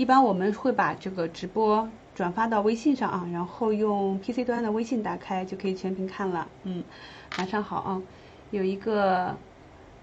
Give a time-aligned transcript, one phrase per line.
[0.00, 6.48] 一般我们会把这个直播转发到微信上啊，然后用 PC 端的微信打开就可以全屏看了。
[6.64, 6.82] 嗯，
[7.36, 8.00] 晚上好啊，
[8.50, 9.36] 有一个，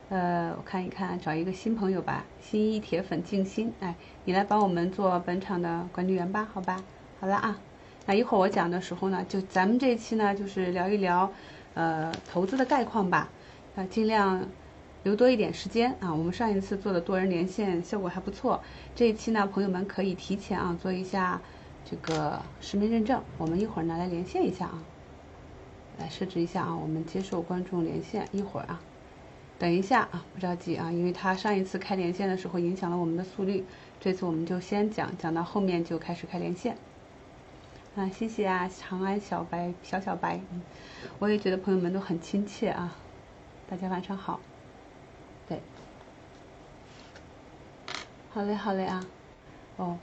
[0.09, 6.77] 呃，我看一看，找一个新朋友吧，新一铁粉静心，哎，你来帮我们做本场的管理员吧，好吧？
[7.19, 7.57] 好了啊，
[8.05, 11.31] 那一会儿我讲的时候呢，就咱们这期呢，就是聊一聊，
[11.73, 13.29] 呃，投资的概况吧，
[13.75, 14.45] 啊，尽量。
[15.07, 16.13] 留多一点时间啊！
[16.13, 18.61] 我们上一次做的多人连线效果还不错，
[18.93, 21.39] 这一期呢，朋友们可以提前啊做一下
[21.89, 23.23] 这个实名认证。
[23.37, 24.83] 我们一会儿拿来连线一下啊，
[25.97, 28.27] 来设置一下啊，我们接受观众连线。
[28.33, 28.81] 一会儿啊，
[29.57, 33.63] 等一下啊，不着急啊，因为他上一次开连线的时候影响了我们的速率，
[34.01, 36.75] 这次我们就先讲，讲到后面就开始开连线。
[37.95, 40.61] 啊，谢谢啊，长安小白小小白，嗯，
[41.19, 42.93] 我也觉得朋友们都很亲切啊，
[43.69, 44.41] 大家晚上好。
[48.37, 49.03] 好嘞，好嘞啊，
[49.77, 49.97] 哦，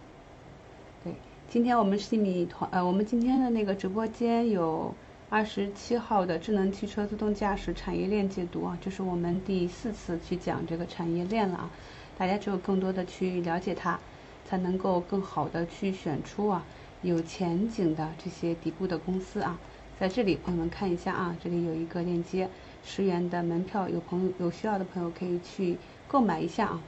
[1.04, 1.14] 对，
[1.48, 4.92] 今天我们西米团，呃，我们今天的那个直播间有
[5.30, 11.70] 二十七号的智能汽车自动驾驶产业链解读啊，这是我们第四次去讲这个产业链了啊，
[12.18, 14.00] 大家只有更多的去了解它，
[14.44, 16.64] 才能够更好的去选出啊
[17.02, 19.56] 有前景的这些底部的公司啊，
[20.00, 22.48] 在这里朋友们看一下啊，这里有一个链接，
[22.84, 25.78] 十元的门票，有朋友有需要的朋友可以去
[26.08, 26.82] 购买一下啊。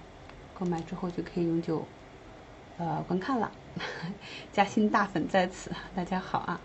[0.58, 1.84] 购买之后就可以永久，
[2.78, 3.52] 呃，观看了。
[4.52, 6.58] 嘉兴大粉在此，大家好啊！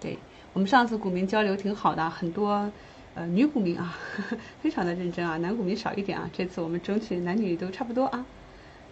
[0.00, 0.16] 对
[0.54, 2.70] 我们上次股民交流挺好的，很多
[3.14, 3.94] 呃女股民啊，
[4.62, 6.30] 非常的认真啊，男股民少一点啊。
[6.32, 8.24] 这次我们争取男女都差不多啊，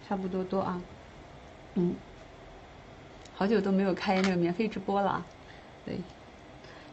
[0.07, 0.79] 差不多多啊。
[1.77, 1.95] 嗯，
[3.33, 5.27] 好久都没有开那个免费直播了啊，
[5.87, 5.97] 对，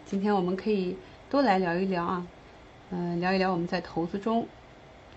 [0.05, 0.95] 今天我们可以
[1.29, 2.25] 多来聊一聊啊，
[2.91, 4.47] 嗯，聊一聊我们在投资中。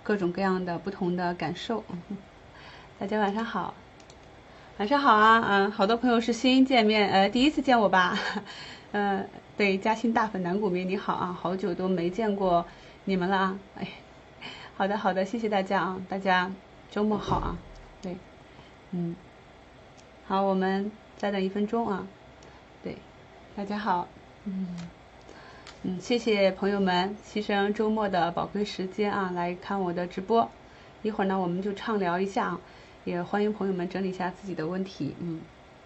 [0.03, 1.84] 各种各样的不同的感受，
[2.98, 3.75] 大家晚上好，
[4.78, 8.19] 晚上好啊，嗯，好多朋友是新见面，呃，第一次见我吧，
[8.92, 12.67] 嗯， 对，嘉兴大粉南股民你好啊，好久都没见过
[13.05, 13.89] 你们了啊，哎，
[14.77, 16.51] 好的好的，谢谢大家啊，大家
[16.90, 17.57] 周末好啊，
[18.02, 18.17] 对，
[18.90, 19.14] 嗯，
[20.27, 22.07] 好，我们再等一分钟啊，
[22.83, 22.96] 对，
[23.55, 24.08] 大家好，
[24.45, 25.02] 嗯。
[25.85, 30.48] 嗯，谢谢朋友们牺牲周末的宝贵时间啊，来看我的直播。
[31.03, 32.61] 一会儿呢，我们就畅聊一下啊，
[33.03, 35.17] 也欢迎朋友们整理一下自己的问题。
[35.19, 35.41] 嗯，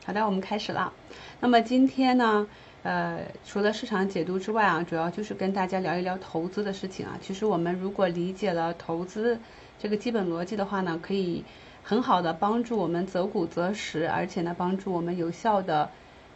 [0.05, 0.93] 好的，我们开始了。
[1.41, 2.47] 那么今天呢，
[2.83, 7.19] 呃，除了市场解读之外啊，主要就是跟大家聊一聊投资的事情啊。
[7.23, 9.41] 其实我们如果理解了投资
[9.79, 11.43] 这个基本逻辑的话呢，可以
[11.83, 15.89] 很好的帮助我们择股择时，而且呢，帮助我们有效的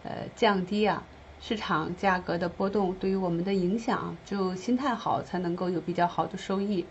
[0.02, 1.02] 呃降低啊。
[1.40, 6.84] 市场价格的波动对于我们的影响，只有心态好才能够有比较好的收益。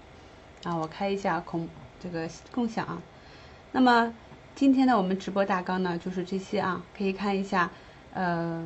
[0.64, 1.70] 啊，我开一下空
[2.02, 3.02] 这个共享啊。
[3.72, 4.14] 那么
[4.56, 7.70] 今天呢，我们直播大纲呢就是这些啊，可以看一下。
[8.14, 8.66] 呃，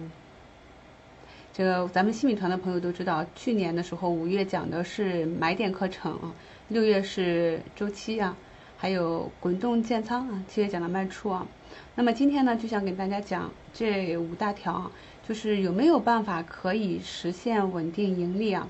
[1.52, 6.34] 这个咱们新米团的朋友都知道，去年的时候五月讲的是买点课程啊，
[6.70, 8.36] 六月是周期啊，
[8.78, 11.46] 还有滚动建仓啊，七月讲的卖出啊。
[11.94, 14.92] 那么今天呢，就想给大家讲这五大条啊。
[15.28, 18.68] 就是有没有办法可以实现稳定盈利啊？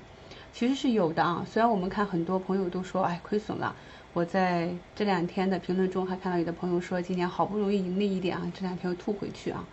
[0.52, 1.44] 其实是有的啊。
[1.50, 3.74] 虽然我们看很多朋友都说，哎，亏损了。
[4.12, 9.66] 我在这两天的评论中还看到有的朋友说，今年好不容易盈利一点啊，这两天又吐回去啊。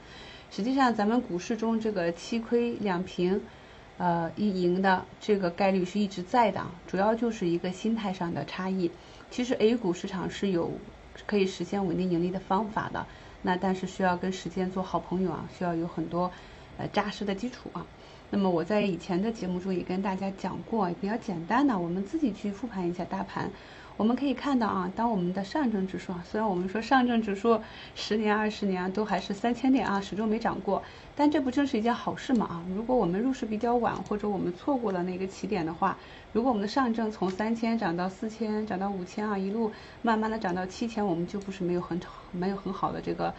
[0.50, 3.40] 实际上，咱们股市中这个七亏两平，
[4.00, 8.90] 呃，一赢的这个概率是一直在的，主要就是一个心态上的差异。
[9.30, 10.72] 其实 A 股市场是有
[11.28, 13.06] 可以实现稳定盈利的方法的，
[13.44, 16.31] 那但是需要跟时间做好朋友啊，需要有很多。
[16.78, 17.86] 呃，扎实的基础啊。
[18.30, 23.52] 那么我在以前的节目中也跟大家讲过，比较简单的，我们自己去复盘一下大盘。
[23.98, 27.62] 我们可以看到啊，当我们的上证指数啊，虽然我们说上证指数
[27.94, 30.81] 十年、二十年啊都还是三千点啊，始终没涨过，
[31.16, 32.48] 但这不正是一件好事吗？
[32.50, 35.98] 啊，如果我们入市比较晚，或者我们错过了那个起点的话，
[36.31, 39.72] 如果我们的上证从三千涨到四千，涨到五千啊，一路
[40.02, 42.00] 慢慢的涨到七千，我们就不是没有很
[42.31, 43.31] 没有很好的这个。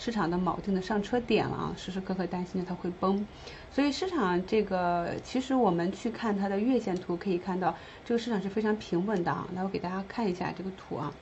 [0.00, 3.26] 市场的锚定的上车点了啊，时时刻刻担心着它会崩，
[3.70, 9.46] 所以市场这个其实我们去看它的月线图，可以看到这个市场是非常平稳的啊。
[9.54, 11.12] 来，我给大家看一下这个图啊。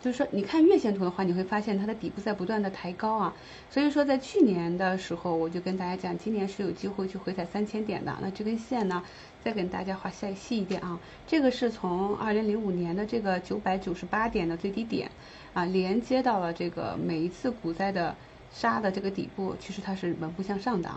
[0.00, 3.34] 就是说，你看月线图的话，你会发现它的底部在不断的抬高啊。
[3.68, 8.16] 所以说，在去年的时候，我就跟大家讲，今年是有机会去回踩三千点的。
[8.22, 9.02] 那这根线呢，
[9.42, 11.00] 再跟大家画细细一点啊。
[11.26, 15.10] 这个是从二零零五年的这个九百九十八点的最低点
[15.58, 18.14] 啊，连接到了这个每一次股灾的
[18.52, 20.88] 杀的这个底部，其实它是稳步向上的。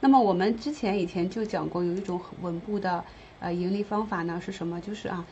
[0.00, 3.02] 那么我们之前以前就讲过，有一种稳步的
[3.40, 4.80] 呃盈利方法呢是什么？
[4.80, 5.24] 就是啊。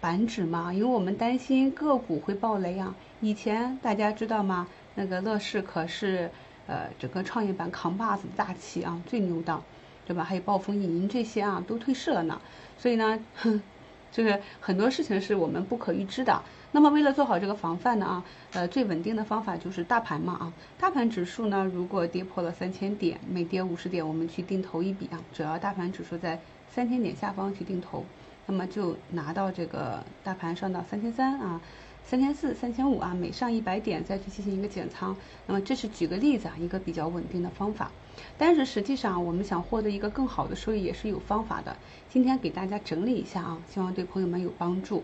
[0.00, 4.66] 板指嘛，因为我们担心个股会爆雷啊，以前大家知道吗？
[4.94, 6.30] 那个乐视可是
[6.66, 9.62] 呃整个创业板扛把子的大旗啊，最牛的，
[10.06, 10.24] 对吧？
[10.24, 12.40] 还有暴风影音这些啊，都退市了呢。
[12.78, 13.60] 所以呢，哼，
[14.10, 16.42] 就是很多事情是我们不可预知的。
[16.72, 26.38] 那么为了做好这个防范呢啊，呃，最稳定的方法就是大盘嘛啊，大盘指数呢，如果跌破了三千点，每跌五十点，我们去定投一笔啊，只要大盘指数在
[26.68, 28.04] 三千点下方去定投，
[28.44, 31.60] 那么就拿到这个大盘上到三千三啊。
[32.08, 37.90] 三千四、三千五啊，每上一百点再去进行一个减仓，那么这是举个例子啊，一个比较稳定的方法。
[38.38, 41.76] 但是实际上，我们想获得一个更好的收益也是有方法的。
[42.08, 45.02] 今天给大家整理一下啊，希望对朋友们有帮助。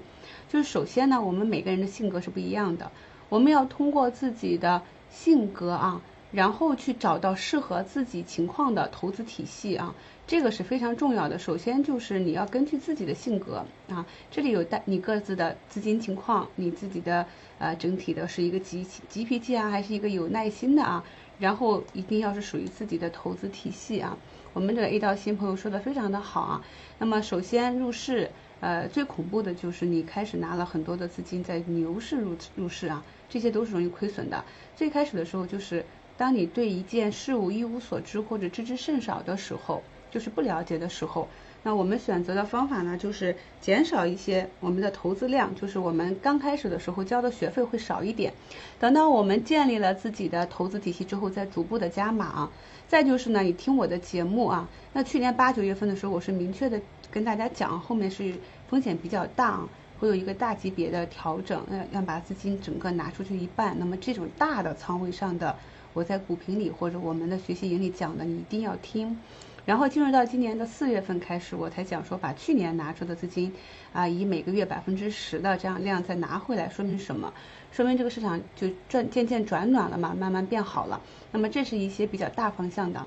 [0.48, 2.92] 就是首先呢，我们每个人的性格是不一样的，
[3.28, 6.00] 我们要通过自己的性格啊。
[6.30, 9.94] 然后去找到适合自己情况的投资体系啊，
[10.32, 11.38] 这个是非常重要的。
[11.38, 17.26] 首先就是你要根据自己的性格啊，这里有带你各自的资金情况，你自己的
[17.58, 21.04] 呃整体的是一个急急脾气啊，还是一个有耐心的啊？
[21.38, 24.16] 然后一定要是属于自己的投资体系啊。
[24.54, 26.64] 我们这个 A 到新朋友说的非常的好啊。
[26.98, 28.30] 那么首先入市，
[28.60, 34.42] 呃，最恐怖的就是你开始拿了很多的资金在牛市入入市啊，这些都是容易亏损的。
[34.74, 35.84] 最开始的时候就是。
[36.14, 41.26] 当你对一件事物一无所知或者知之甚少的时候，就是不了解的时候，
[41.64, 48.34] 那我们选择的方法呢，就是减少一些我们的投资量，就是我们刚开始的时候交的学费会少一点，
[48.78, 52.50] 等到我们建立了自己的投资体系之后，再逐步的加码。
[52.86, 56.78] 再就是呢，你听我的节目啊，那去年八九月份的时候，我是明确的
[57.10, 58.34] 跟大家讲，后面是
[58.68, 59.68] 风险比较大，啊
[59.98, 65.56] 会有一个大级别的调整，要要把资金整个拿出去一半，那么这种大的仓位上的。
[65.94, 69.18] 我在股评里或者我们的学习营里讲的，你一定要听。
[69.64, 73.52] 然后进入到今年的四月份开始，我才讲说把去年拿出的资金，
[73.92, 77.32] 啊，以每个月百分之十的这样量再拿回来，说明什么？
[77.70, 81.00] 说明这个市场就转渐渐转暖了嘛，慢慢变好了。
[81.30, 83.06] 那么这是一些比较大方向的。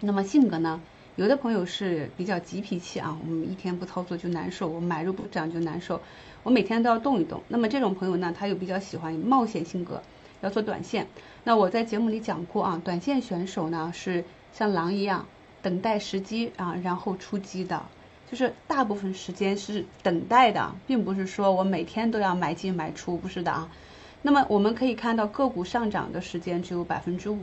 [0.00, 0.80] 那么性格呢？
[1.16, 6.00] 有的朋友是比较急脾气啊，我们一天不操作就难受，我买入不涨就难受，
[6.42, 7.42] 我每天都要动一动。
[7.48, 10.02] 那么这种朋友呢，他又比较喜欢冒险性格。
[10.42, 11.06] 要做短线，
[11.44, 14.24] 那我在节目里讲过啊，短线选手呢是
[14.54, 15.26] 像狼一样
[15.62, 17.82] 等待时机啊，然后出击的，
[18.30, 23.68] 就是大部分时间是等待的，并不是说我每天都要买进买出，不是的啊。
[24.22, 27.38] 那么我们可以看到个股上涨的时间只有百分之五，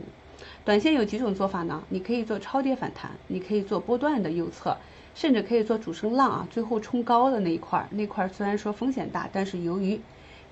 [0.64, 1.82] 短线有几种做法呢？
[1.88, 4.76] 你可以做超跌反弹，你可以做波段的右侧，
[5.14, 10.00] 甚至可以做主升浪啊，最后冲高的那一块儿，那块儿虽然说风险大，但是由于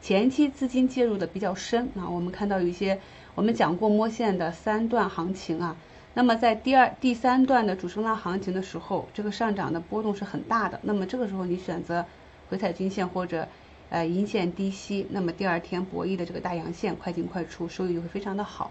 [0.02, 2.98] 前期资金介入的比较深啊，我们看到有一些
[3.36, 5.76] 我们讲过摸线的三段行情啊，
[6.16, 10.80] 那么在第二、第三段的主升浪行情的时候，这个上涨的波动是很大的。
[10.82, 12.06] 那么这个时候你选择
[12.48, 13.46] 回踩均线或者
[13.90, 18.70] 呃阴线低吸，那么第二天博弈的这个大阳线快进快出，收益就会非常的好。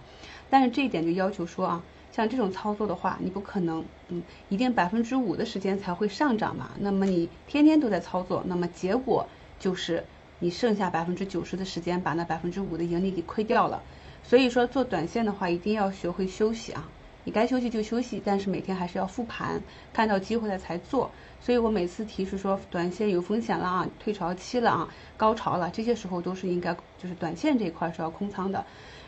[0.50, 6.72] 但是这一点就要求说啊，像这种操作的话，你不可能嗯一定百分之五的时间才会上涨嘛。
[6.80, 9.28] 那么你天天都在操作，那么结果
[9.60, 10.04] 就是。
[10.40, 13.82] 你剩下百分之九十的时间把那百分之五的盈利给亏掉了，
[14.22, 16.90] 所以说做短线的话一定要学会休息啊，
[17.26, 19.62] 你该休息就休息，但是每天还是要复盘，
[19.92, 21.12] 看到机会了才做。
[21.42, 24.88] 所以我每次提示说短线有风险了啊，退潮期了啊，
[25.18, 28.64] 高潮了，这些时候都是应该就是短线这一块是要空仓的。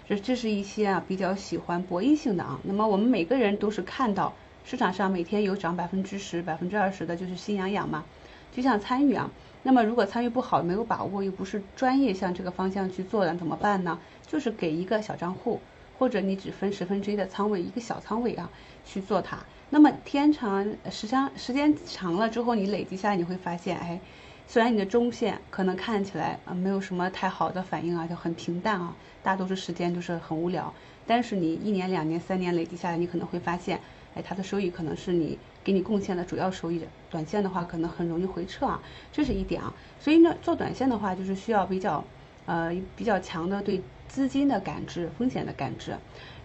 [0.07, 4.33] 这这是一些啊比较喜欢博弈性的啊，那么我们每个人都是看到
[4.65, 8.03] 市场上每天有涨百分之十、百分之二十的，就是心痒痒嘛，
[8.51, 9.29] 就想参与啊。
[9.63, 13.99] 那么如果参与不好，没有把握，又不是专业向这个方向去做的，怎么办呢？
[14.25, 15.59] 就是给一个小账户，
[15.97, 18.49] 或者你只分十分之一的仓位，一个小仓位啊，
[18.85, 19.37] 去做它。
[19.69, 23.99] 那么天长时长时间长了之后，你累积下来，你会发现，哎，
[24.47, 30.73] 虽然你的中线可能看起来啊没有什么太好的反应啊，就很平淡啊，大多数时间就是很无聊。
[31.05, 33.79] 但是你一年、两年、三年累积下来，你可能会发现，
[34.15, 35.37] 哎，它的收益可能是你。
[35.63, 39.73] 给你贡献的主要收益，短线的话可能很容易回撤啊，这是一点啊。
[39.99, 42.01] 所以呢，做短线的话，就是需要比较，
[42.45, 45.95] 呃，比较强的对资金的感知、风险的感知。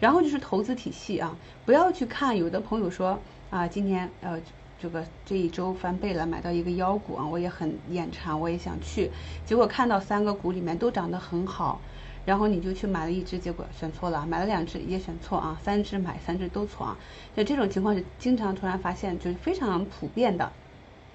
[0.00, 3.18] 然后就是投资体系啊，不要去看有的朋友说
[3.50, 4.40] 啊，今天呃
[4.80, 9.10] 这个这一周翻倍了，买到一个妖股啊，我也很眼馋，我也想去，
[9.46, 11.80] 结果看到三个股里面都涨得很好。
[12.24, 16.96] 然后你就去买了一只，结果选错了；买了两只也选错啊，三只买三只都错啊。
[17.36, 20.52] 就这种情况是经常突然发现，就是非常普遍的。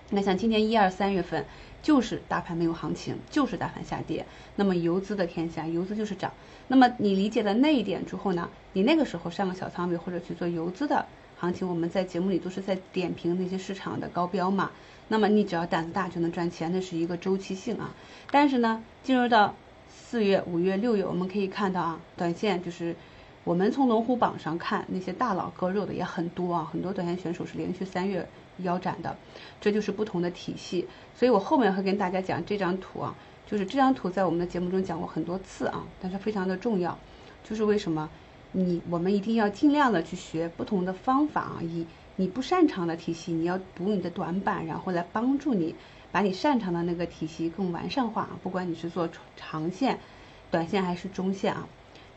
[0.10, 1.46] 那像今年一二三月份，
[1.88, 4.26] 就是大盘没有行情，就是大盘下跌。
[4.58, 6.34] 那么游资的天下，游资就是涨。
[6.68, 11.06] 那么你理解了那一点之后呢，你那个时候上个小仓位或者去做游资的
[11.38, 14.70] 行情，我们在节目里都是在点评那些市场的高标嘛。
[15.08, 17.96] 那么你只要胆子大就能赚钱，那是一个周期性啊。
[18.32, 19.56] 但是呢，进入到
[19.90, 22.98] 四月、五月、六月，我们可以看到啊，短线就是
[23.48, 28.28] 我们从龙虎榜上看，那些大佬割肉的也很多啊，很多短线选手是连续三月
[28.58, 29.16] 腰斩的，
[29.62, 30.86] 这就是不同的体系。
[31.16, 33.16] 所以我后面会跟大家讲这张图啊，
[33.50, 37.00] 就是这张图在我们的节目中讲过很多次啊，但是非常的重要，
[37.42, 38.10] 就是为什么
[38.52, 41.88] 你我们一定要尽量的去学不同的方法啊，以
[42.18, 45.74] 你不擅长的体系，你要补你的短板，然后来帮助你。
[46.10, 50.00] 把你擅长的那个体系更完善化啊，不管你是做长线、
[50.50, 51.68] 短线还是中线啊。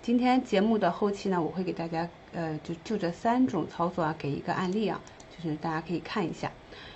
[0.03, 4.99] 今天节目的后期呢，我会给大家呃，就就这三种操作啊，给一个案例啊，
[5.37, 6.51] 就是大家可以看一下。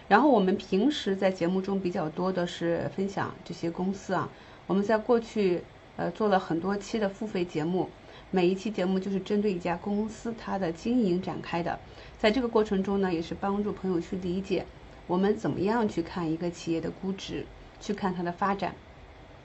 [0.09, 4.31] 然后我们平时在节目中比较多的是分享这些公司啊，
[4.67, 5.63] 我们在过去
[5.97, 7.91] 呃做了很多期的付费节目，
[8.31, 11.79] 每一期节目就是针对一家公司它的经营展开的，
[12.19, 14.65] 在这个过程中呢，也是帮助朋友去理解。
[15.07, 17.45] 我们怎么样去看一个企业的估值，
[17.83, 18.75] 去看它的发展？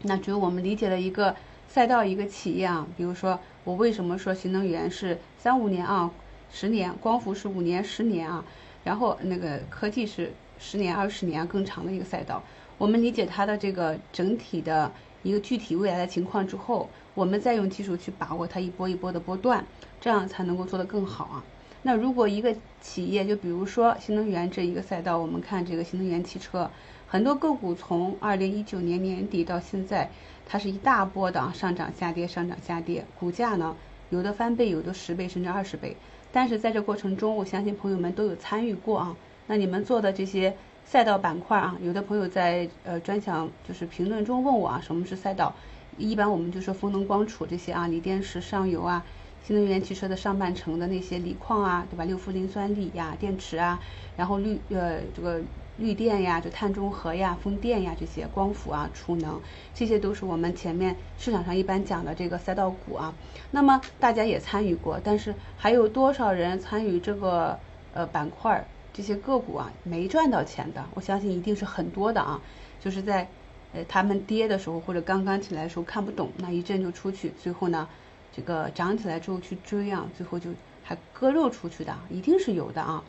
[0.04, 1.36] 那只有我们理解了一个
[1.68, 2.88] 赛道、一个企业啊。
[2.96, 6.10] 比如说，我为什么说新能源是三五年啊、
[6.52, 8.44] 十年，光伏是五年、十年啊，
[8.84, 12.42] 然后那个科技是十年、二十年更长的一个赛道。
[12.78, 19.66] 我们理解它的这个整体的一个具体未来的情况之后，我们再用技术去把握它一波一波的波段，
[20.00, 21.44] 这样才能够做得更好啊。
[21.82, 26.70] 那如果一个企业，就比如说新能源这一个赛道，我们看这个新能源汽车，
[27.08, 30.10] 很多个股从二零一九年年底到现在，
[30.52, 33.76] 它是一大波的啊上涨下跌，上涨下跌，股价呢
[34.10, 35.96] 有的翻倍，有的十倍甚至二十倍。
[36.32, 39.16] 但是在这过程中，我相信朋友们都有参与过啊。
[39.46, 45.54] 那你们做的这些赛道板块啊，有的朋友在呃专享就是评论中问我啊，什么是赛道？
[45.98, 49.06] 一般我们就说风能光储这些啊，锂电池、上游啊。
[49.42, 52.04] 新能源汽车的上半程的那些锂矿啊，对吧？
[52.04, 53.80] 六氟磷酸锂呀，电池啊，
[54.16, 55.42] 然后绿呃这个
[55.80, 59.40] 绿电呀，就碳中和呀，风电呀这些光伏啊，储能，
[59.74, 63.14] 这些都是我们前面市场上一般讲的这个赛道股啊。
[63.52, 67.58] 那么大家也参与过，但是还有多少人参与这个
[67.94, 70.86] 呃板块这些个股啊没赚到钱的？
[70.94, 72.42] 我相信一定是很多的啊。
[72.80, 73.28] 就是在
[73.74, 77.88] 呃他们跌的时候或者刚刚起来的时候看不懂，那一阵就出去，最后呢？
[78.32, 80.52] 这个涨起来之后去追啊，最后就
[80.84, 83.04] 还割肉出去的，一定是有的啊。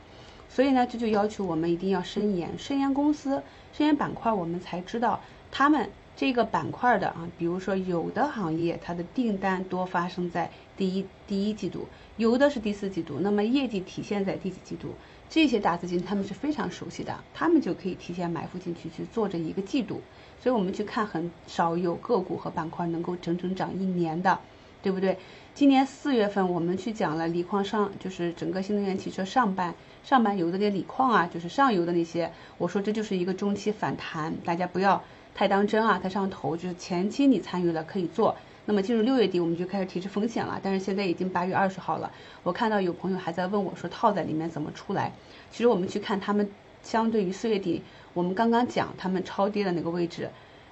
[0.52, 3.40] 所以呢，这就要求我们一定要深研，深研公司、
[3.72, 5.20] 深研板块，我们才知道
[5.52, 7.28] 他们这个板块的啊。
[7.38, 14.88] 比如说，有的行业它的订单多发生在第一第一季度，有的是第四季度，那么业绩体现在第几季度？
[15.28, 20.00] 这些大资金他们是非常熟悉的，他们就可以提前埋伏进去去做这一个季度。
[20.42, 24.40] 所以我们去看，很少有个股和板块能够整整涨一年的。
[24.82, 25.18] 对不对？
[25.54, 32.30] 今年四月份我们去讲了锂矿上，就是整个新能源汽车上半上半游的那锂矿啊，就是上游的那些。
[32.56, 35.02] 我说这就是一个中期反弹，大家不要
[35.34, 36.56] 太当真啊，太上头。
[36.56, 38.34] 就是前期你参与了可以做，
[38.64, 40.58] 那么进入六月底我们就开始提示风险了。
[40.62, 42.10] 但是现在已经八月二十号了，
[42.42, 45.12] 我看到有朋友还在问我说套在里面怎么出来？
[45.50, 46.48] 其实我们去看他们
[46.82, 47.82] 相对于四月底
[48.14, 50.30] 我们刚刚讲他们超跌的那个位置。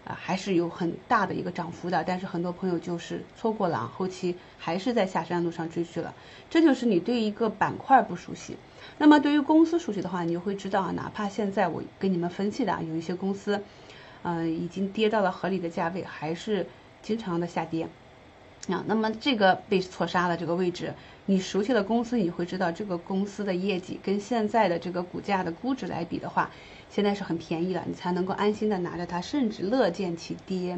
[0.08, 6.14] 啊，还是有很大的一个涨幅的，但是很多朋友就是错过了，后期还是在下山路上追去了。
[6.48, 8.56] 这就是你对一个板块不熟悉，
[8.96, 13.62] 那么对于公司熟悉的话，你就会知道啊，哪怕现在我跟你们分析的啊有一些公司，
[14.22, 16.66] 嗯，已经跌到了合理的价位，还是
[17.02, 17.86] 经常的下跌。
[18.68, 20.94] 啊，那么这个被错杀的这个位置，
[21.26, 26.50] 你熟悉的公司，你会知道这个公司的业绩跟现在的这个股价的估值来比的话。
[26.90, 30.72] 现在是很便宜了，你才能够安心的拿着它，甚至乐见其跌，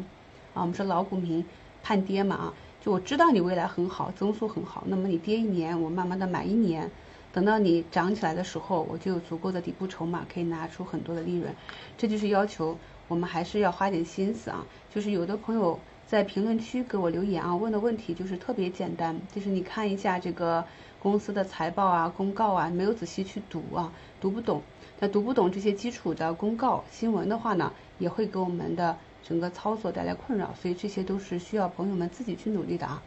[0.53, 1.45] 啊，我们说老股民
[1.81, 6.91] 盼跌嘛啊，就我知道你未来很好，增速很好，那么你跌一年，我慢慢的买一年，
[7.31, 11.53] 等到你涨起来的时候，我就有足够的底部筹码，可以拿出很多的利润，
[11.97, 12.77] 这就是要求
[13.07, 20.65] 我们还是要花点心思啊，就是有的朋友在评论区给我留言啊，问的问题就是特别简单，就是你看一下这个
[20.99, 24.61] 公司的财报啊、公告啊，没有仔细去读啊，读不懂。
[24.99, 33.01] 那读不懂这些基础的公告新闻的话呢，也会给我们的整个操作带来困扰，所以这些都是需要朋友们自己去努力的啊。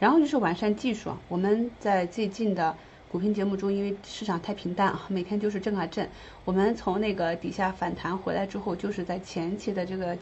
[0.00, 2.74] 然后就是完善技术啊，我们在最近的
[3.12, 6.08] 股评节目中，因为市场太平淡啊，每天就是震啊震。
[6.46, 10.16] 我们从那个底下反弹回来之后，就是在前期的这个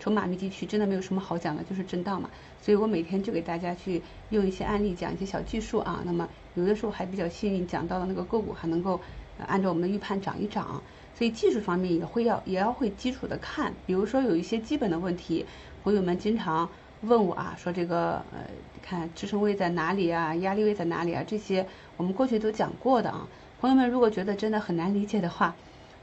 [0.00, 2.28] 筹码密集区，真的没有什么好讲的，就是震荡嘛。
[2.60, 6.02] 所以我每天就给大家去用一些案例讲一些小技术啊。
[6.04, 9.00] 那么有的时候还比较幸运，讲到了那个个股还能够。
[9.46, 10.82] 按照我们的预判涨一涨，
[11.16, 15.44] 所以技术方面也会要也要会基础的看，比如说有一些基本的问题，
[15.82, 16.68] 朋友们经常
[17.02, 18.46] 问我啊，说这个呃，
[18.82, 23.26] 看支撑位在哪里啊，压力位在哪里啊，这些我们过去都讲过的啊。
[23.60, 25.54] 朋友们如果觉得真的很难理解的话，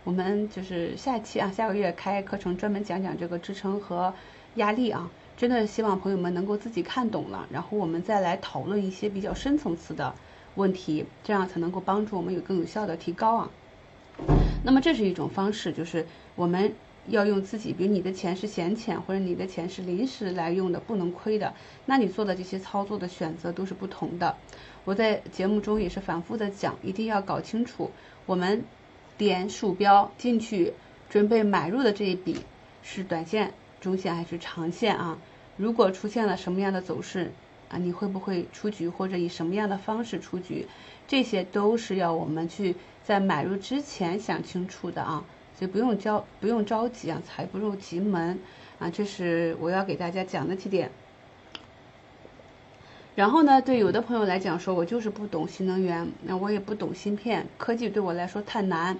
[0.03, 4.13] 我们就是下期啊，下个月开课程专门讲讲这个支撑和
[4.55, 5.09] 压力啊。
[5.37, 10.13] 真的希望朋友们能够自己看懂了，然后我们再来讨论一些比较深层次的
[10.55, 13.49] 问题，这样才能够帮助我们有更有效的提高啊。
[14.63, 16.05] 那么这是一种方式，就是
[16.35, 16.73] 我们
[17.07, 21.53] 要用自己，比如你的钱是闲钱，或者你的钱是临时来用的，不能亏的，
[21.85, 24.35] 那你做的这些操作的选择都是不同的。
[24.83, 27.89] 我在节目中也是反复的讲，一定要搞清楚，
[28.25, 28.63] 我们
[29.17, 30.73] 点鼠标进去
[31.09, 32.37] 准备买入的这一笔
[32.83, 35.17] 是短线、中线还是长线啊？
[35.57, 37.31] 如果出现了什么样的走势
[37.71, 40.67] 啊，你会不会出局，或者以什么样的方式出局？
[41.07, 45.23] 这些都是要我们去在买入之前想清楚的啊，
[45.57, 48.39] 所以不用焦不用着急啊，财不入急门
[48.79, 50.91] 啊，这是我要给大家讲的几点。
[53.13, 58.97] 然后呢，对有的朋友来讲，说我就是不懂新能源，那我也不懂芯片科技，对我来说太难，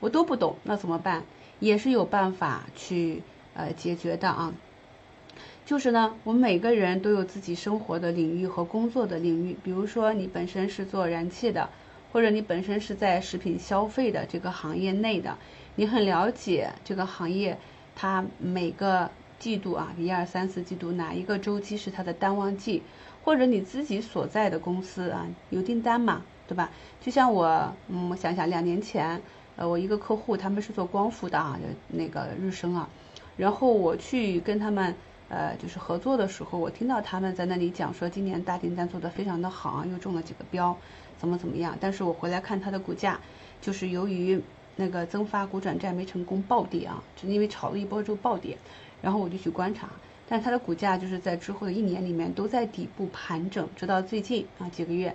[0.00, 1.22] 我都不懂，那怎么办？
[1.58, 3.22] 也是有办法去
[3.52, 4.54] 呃解决的啊。
[5.70, 11.70] 就是呢，我们每个人都有自己生活的领域和工作的领域，比如说你本身是做燃气的，
[12.12, 15.38] 或者你本身是在食品消费的这个行业内的，
[15.76, 17.56] 你很了解这个行业，
[17.94, 19.08] 它每个
[19.38, 22.82] 季度啊，一二三四季度哪一个周期是它的淡旺季。
[23.22, 26.68] 或者你自己所在的公司啊，有订单嘛，对吧？
[27.00, 29.22] 就像我，嗯，我想想，两年前，
[29.54, 32.88] 呃，我一个客户他们是做光伏的啊，那个日升啊，
[33.36, 34.92] 然后我去跟他们，
[35.30, 40.76] 呃，就是合作的时候，我听到他们在那里讲说，今年大订单做得非常的好啊，又中了几个标，
[41.18, 41.78] 怎么怎么样？
[41.80, 43.18] 但是我回来看它的股价，
[43.62, 44.42] 就是由于
[44.76, 48.58] 那个增发股转债没成功暴跌啊，就因为炒了一波之后暴跌，
[49.00, 49.88] 然后我就去观察。
[50.28, 55.14] 但它的股价就是在之后的一年里面都在底部盘整，直到最近啊几个月，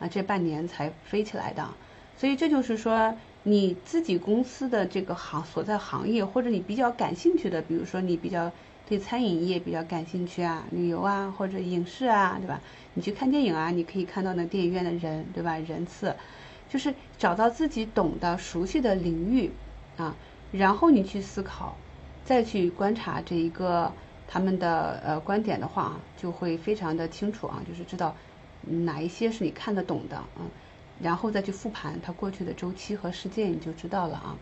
[0.00, 1.68] 啊这半年才飞起来的。
[2.16, 8.52] 所以这就是说，你自己公司的这个行所在行业，或者你比较感兴趣的，比如说你比较
[8.88, 12.60] 对餐饮业比较感兴趣啊，旅游啊或者影视啊，对吧？
[12.94, 15.56] 你去看电影啊，你可以看到那电影院的人，对吧？
[15.58, 16.14] 人次，
[16.68, 19.50] 就是找到自己懂的、熟悉的领域
[19.96, 20.14] 啊，
[20.52, 21.76] 然后你去思考，
[22.24, 23.92] 再去观察这一个。
[24.28, 28.16] 他们的呃观点的话啊，就会非常的清楚啊，就是知道
[28.62, 30.40] 哪一些是你看得懂的啊，
[31.02, 34.34] 然后再去复盘它过去的周期和事件，你就知道了啊。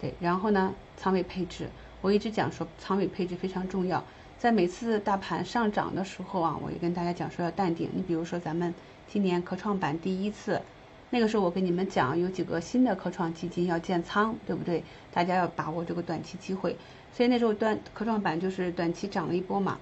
[0.00, 1.68] 对，然后呢，仓位配置，
[2.02, 4.02] 我一直讲说仓位配置非常重要，
[4.36, 7.88] 在每次大盘上涨的时候啊，我也跟大家讲说要淡定。
[7.94, 8.74] 你比如说咱们
[9.08, 10.60] 今年科创板第一次，
[11.10, 14.82] 那个时候我跟你们讲有几个新的科创基金要建仓，对不对？
[15.12, 16.76] 大家要把握这个短期机会。
[17.12, 19.78] 所以那时候短科创板就是短期涨了一波嘛，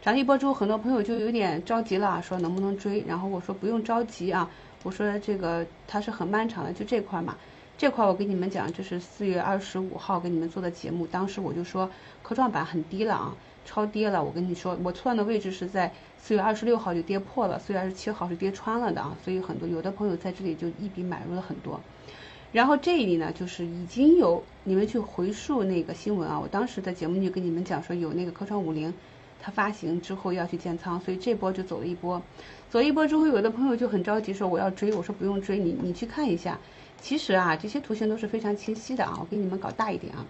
[0.00, 3.02] 涨了一波之后，很多朋友就有点着急了，说能不能追？
[3.08, 4.48] 然后我说不用着急啊，
[4.84, 7.36] 我说这个它是很漫长的，就这块嘛，
[7.76, 11.90] 这块我跟你们讲，就是四月二十五号给你们做的节目，当时我就说
[12.22, 13.34] 科创板很低了啊，
[13.66, 14.22] 超跌了。
[14.22, 21.80] 我跟你说，我错的位置是在四月二十六号就跌破了，四月二十七号是跌穿了的啊，所以很多有的朋友在这里就一笔买入了很多。
[22.52, 28.94] 然后这里呢，就是已经有你们去回溯那个新闻啊，我当时的节目就跟你们讲说，有那个科创五零，
[29.42, 32.22] 它发行之后要去建仓，所以这波就走了一波，
[32.70, 36.60] 走一波之后，有的朋友就很着急说我要追，我说不用追，你你去看一下，
[37.04, 40.24] 其实啊，这些图形都是非常清晰的啊，我给你们搞大一点啊，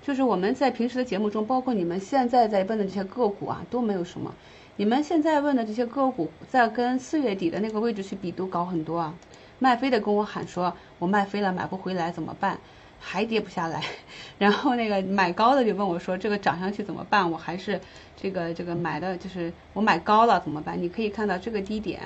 [0.00, 4.32] 就是我们在平时的节目中，包括你们现在在问的这些个股啊，都没有什么，
[4.76, 9.12] 你们现在问的这些个股，在跟四月底的那个位置去比，都高很多啊。
[9.58, 12.60] 卖飞的跟我喊说：“我卖飞了，买不回来怎么办？
[13.00, 13.82] 还跌不下来。
[14.38, 17.28] ”然后那个买高的就问我说：“这个涨上去怎么办？
[17.28, 17.80] 我还是
[18.16, 22.00] 这个这个买的，就是我买高了怎么办？”你可以看到这个低点，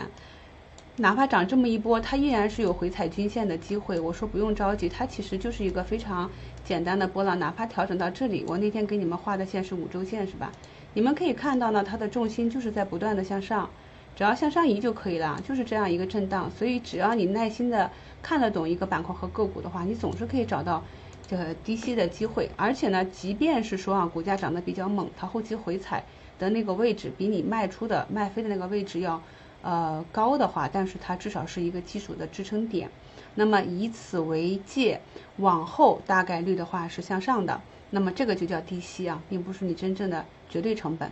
[1.01, 4.01] 哪怕涨这么一波，它依然是有回踩均线的机会。
[4.01, 6.29] 我说不用着急，它其实就是一个非常
[6.65, 10.51] 简单的波浪，哪怕调整到这里，我那天给你们画的线是五周线，是吧？
[10.95, 13.71] 你们可以看到呢，它的重心就是在不断的向上。
[14.17, 16.51] 只要向上移就可以了，就是这样一个震荡。
[16.51, 17.89] 所以只要你耐心的
[18.21, 20.83] 看得懂一个板块和个股的话，你总是可以找到
[21.29, 22.51] 这个低吸的机会。
[22.57, 26.03] 而且呢，即便是说啊，股价涨得比较猛，它后期回踩
[26.41, 29.23] 的那个位置比你卖出的卖飞的那个位置要
[29.63, 32.91] 呃高的话，但是它至少是一个基础的支撑点。
[33.35, 35.01] 那么以此为界，
[35.37, 37.61] 往后大概率的话是向上的。
[37.91, 41.11] 那么这个就叫低吸啊，并不是你真正的绝对成本。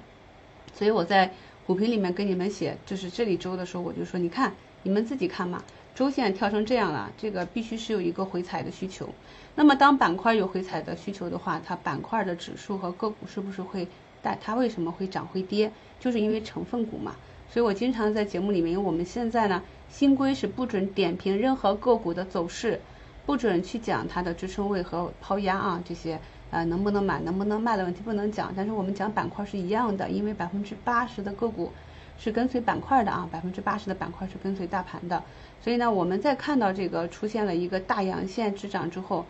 [0.74, 1.32] 所以我在。
[1.66, 4.54] 股评里面跟你们写，就是这里周的时候，我就说，你看，
[4.85, 5.61] 你们自己看嘛，
[5.96, 9.09] 周线跳成这样了，这个必须是有一个回踩的需求。
[9.56, 13.88] 那么当板块有回踩的需求的话，它板块的指数和个股是不是会
[14.22, 14.38] 带？
[14.40, 15.72] 它为什么会涨会跌？
[15.98, 17.16] 就是因为成分股嘛。
[17.48, 22.80] 所以我经常在节目里面，因为我们现在呢，新规是不准点评任何个股的走势，
[23.24, 26.18] 不准去讲它的支撑位和抛压啊这些。
[26.48, 31.72] 呃，能不能买，能不能卖的问题不能讲，但是我们讲板块是一样的，因为百分之八十的个股
[32.16, 35.20] 是跟随板块的啊，百分之八十的板块是跟随大盘的，
[35.61, 39.26] 所以呢，我们在看到这个出现了一个大阳线滞涨之后，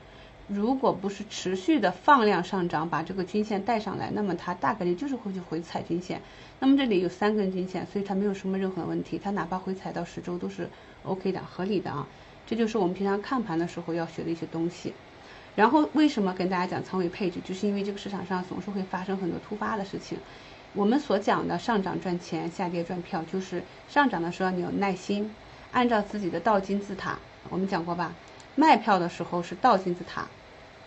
[0.48, 6.22] 如果不是持续的放量上涨，把这个均线带上来，那么它大概率就是会去回踩均线。
[6.60, 10.70] 那么这里有三根均线，所以它没有什么任何问题，它哪怕回踩到十周都是
[11.02, 12.06] OK 的，合理的啊。
[12.46, 14.92] 这就是我们平常看盘的时候要学的一些东西。
[15.56, 17.40] 然后为什么跟大家讲仓位配置？
[17.44, 20.16] 就是因为这个市场上总是会发生很多突发的事情。
[20.74, 25.34] 我们所讲的上涨赚钱，下跌赚票，就是上涨的时候你有耐心，
[25.72, 28.14] 按照自己的倒金字塔，我们讲过吧？
[28.56, 30.26] 卖票的时候是倒金字塔，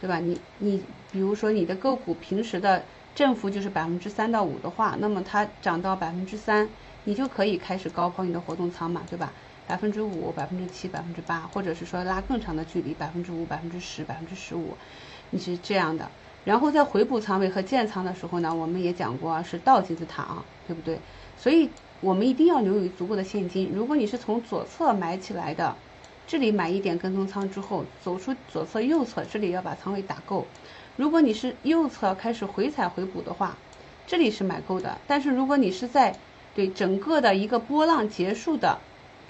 [0.01, 0.19] 对吧？
[0.19, 2.83] 你你比如说你的个股平时的
[3.15, 6.67] 振幅就是百分之三到五的话，那么它涨到百分之三，
[7.05, 9.31] 你就可以开始高抛你的活动仓嘛，对吧？
[9.67, 14.75] 百分之五、百分之七、百分之八，或者是说拉更长的距离，百分之五、百分之十、百分之十五，
[15.29, 16.09] 你是这样的。
[16.43, 20.97] 然后在回补仓位和建仓的时候呢，我们也讲过是倒金字塔啊，对不对？
[21.37, 21.69] 所以
[22.01, 23.71] 我们一定要留有足够的现金。
[23.75, 25.75] 如果你是从左侧买起来的，
[26.29, 30.45] 这里买一点跟踪仓之后，走出左侧右侧，这里要把仓位打够。
[30.95, 33.57] 如果你是右侧开始回踩回补的话，
[34.05, 34.95] 这里是买够的。
[35.07, 36.15] 但是如果你是在
[36.53, 38.77] 对整个的一个波浪结束的。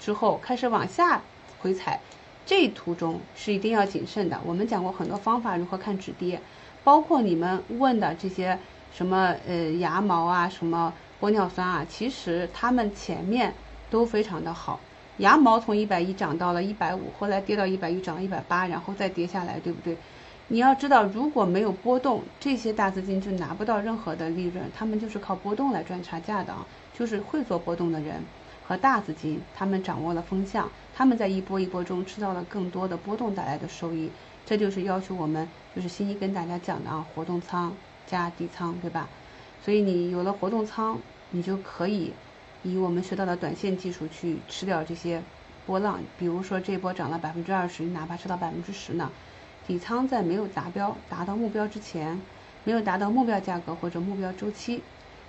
[0.00, 1.20] 之后开始往下
[1.58, 2.00] 回踩，
[2.46, 4.40] 这途中是一定要谨慎的。
[4.46, 6.40] 我们讲过很多方法如何看止跌，
[6.82, 8.58] 包括你们问的这些
[8.94, 13.52] 什么呃牙毛啊，什么玻尿酸啊，其实他们前面
[13.90, 14.80] 都非常的好。
[15.20, 19.96] 牙毛从一百一涨到了一百五，后来跌到一百一涨到一百八，然后再跌下来，对不对？
[20.48, 28.22] 你要知道，如果没有波动，这些大资金就拿不到任何的利润，他们就是靠波动来赚差价的啊，就是会做波动的人。
[28.66, 34.08] 和大资金，他们掌握了风向，他们在一波一波中吃到了更多的波动带来的收益，
[34.46, 37.72] 这就是要求我们，就是新一跟大家讲的啊，活动仓
[38.06, 39.08] 加底仓，对吧？
[39.62, 40.98] 所以你有了活动仓，
[41.30, 42.12] 你就可以
[42.62, 45.22] 以我们学到的短线技术去吃掉这些
[45.66, 46.00] 波浪。
[46.18, 49.10] 比如说这波涨了百分之二十，你哪怕吃到百分之十呢？
[49.66, 52.20] 底仓在没有达标、达到目标之前，
[52.64, 54.82] 没有达到目标价格或者目标周期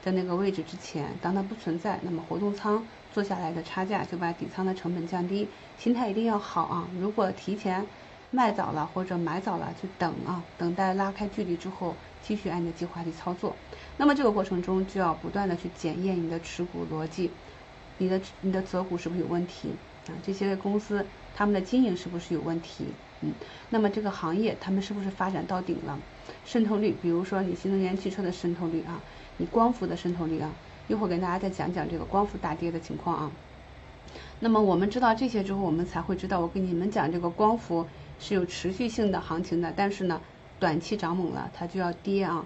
[0.04, 2.84] 的那个位置之前，当它不存在，那么活动仓。
[3.14, 5.46] 做下来的差价就把底仓的成本降低，
[5.78, 6.88] 心态一定要好啊！
[6.98, 7.86] 如果提前
[8.32, 13.56] 卖早了或者买早了，就等啊，等待拉开距离之后，继续按照计划去操作。
[13.98, 17.30] 那么这个过程中就要不断的去检验你的持股逻辑，
[17.98, 19.70] 你的你的择股是不是有问题
[20.08, 20.16] 啊？
[20.26, 22.86] 这些公司他们的经营是不是有问题？
[23.22, 23.34] 嗯，
[23.70, 26.00] 那么这个行业他们是不是发展到顶了？
[26.46, 29.02] 渗透率，比如说你新能源汽车的渗透率啊，
[29.38, 30.50] 你光伏的渗透率啊。
[30.88, 33.32] 一会儿跟大家再讲讲这个光伏大跌的情况啊。
[34.40, 37.86] 那么我们知道这些之后，我们才会知道，我跟你们讲这个光伏
[38.22, 40.22] 是有持续性的行情的，但是呢，
[40.60, 42.46] 短期涨猛了，它就要跌啊，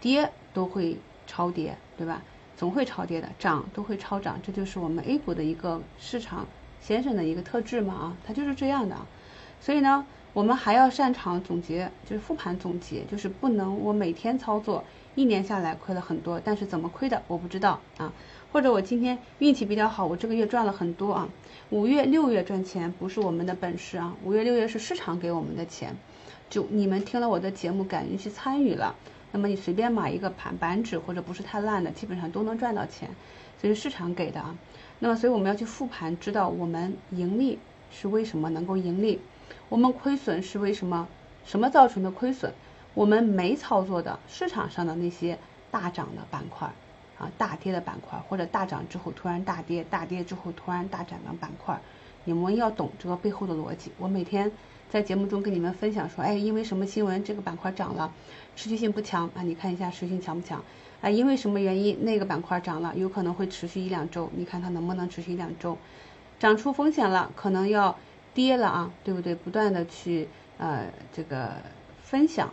[0.00, 2.22] 跌都会超跌，对吧？
[2.56, 6.46] 总会超跌的，涨都会超涨，这就是我们 A 股的一个市场
[6.80, 9.06] 先生的一个特质嘛啊，它就是这样的啊。
[9.60, 14.84] 所以呢，我们还要擅长总结，就是复盘总结，就是不能我每天操作。
[15.16, 18.12] 一年下来亏了很多，但是怎么亏的我不知道啊。
[18.54, 21.28] 或者我今天运气比较好，我这个月赚了很多啊。
[21.70, 25.96] 五月、六月赚钱不是我们的本事啊，五月、六月是市场给我们的钱。
[26.48, 28.94] 就你们听了我的节目，敢于去参与了，
[29.32, 33.10] 那么你随便买一个盘板纸或者不是太烂的，基本上都能赚到钱，
[33.60, 34.56] 这是市场给的啊。
[35.00, 37.58] 那么所以我们要去复盘，知道我们盈利
[37.90, 39.20] 是为什么能够盈利，
[39.68, 41.08] 我们亏损是为什么，
[41.44, 42.54] 什么造成的亏损。
[42.94, 45.36] 我们没操作的市场上的那些
[45.72, 46.72] 大涨的板块，
[47.18, 51.80] 啊，大跌的板块，或者大涨之后突然大跌，大跌之后突然大涨的板块，
[52.24, 53.92] 你们要懂这个背后的逻辑。
[53.98, 54.50] 我每天
[54.90, 58.12] 在节目中跟你们分享说，哎，因为什么新闻这个板块涨了，
[58.56, 59.42] 持续性不强啊？
[59.42, 60.62] 你看一下持续性强不强？
[61.00, 65.76] 啊，因为什么原因那个板块涨了，有可能会持续一两周，你看它能不能持续一两周？
[66.38, 67.96] 涨出风险了，可能要
[68.32, 69.34] 跌了啊，对不对？
[69.34, 71.52] 不断的去呃这个
[72.02, 72.52] 分享。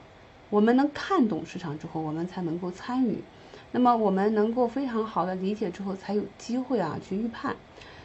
[0.51, 3.23] 我们能看懂市场之后，我们才能够参与。
[3.71, 7.55] 那么我们能够非常好的理解之后，才有机会啊去预判。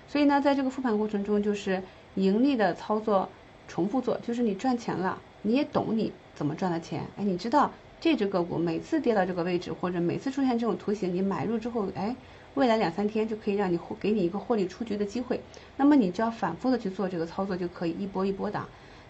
[0.06, 1.82] 所以呢，在这个复盘过程中，就是
[2.14, 3.28] 盈利的操作
[3.66, 7.02] 重复做，就是你赚钱了，你也懂你怎么赚的钱。
[7.16, 12.14] 哎，你知道这只个股每次跌到这个位置，或者每次出现这种图形，你买入之后，哎，
[12.54, 15.40] 未来两三天就可以让你获给你一个获利出局的机会。
[15.76, 18.64] 那么你只要反复的去做这个操作，就可以一波一波的。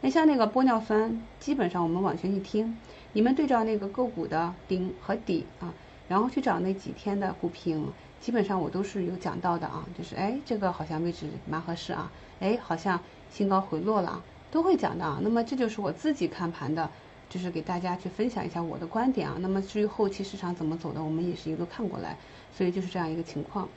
[0.07, 2.79] 那像那个玻尿酸，基本上我们往前一听。
[3.13, 5.75] 你们对照那个个股的顶和底啊，
[6.07, 13.01] 然后去找那几天的股评，基本上我都是有讲到的啊，就是哎，这个好像位置蛮合适啊，哎，好像
[13.33, 15.19] 新高回落了，都会讲的啊。
[15.23, 16.89] 那么这就是我自己看盘的
[17.29, 19.37] 就是给大家去分享一下我的观点啊。
[19.41, 22.17] 那么至于后期市场怎么走的，我们也是一路看过来，
[22.57, 23.69] 所以就是这样一个情况。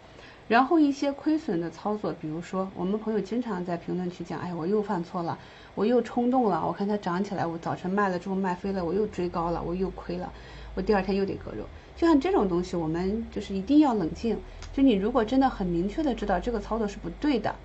[0.47, 5.37] 然后一些亏损的操作，比如说我们朋友经常在评论区讲，哎，我又犯错了，
[5.79, 10.29] 我又冲动了，我看它涨起来，我早晨卖了之后卖飞了，我又追高了，我又亏了，
[10.75, 11.63] 我第二天又得割肉。
[11.95, 14.37] 就像这种东西，我们就是一定要冷静。
[14.73, 17.55] 就你如果真的很明确的知道这个操作是不对的，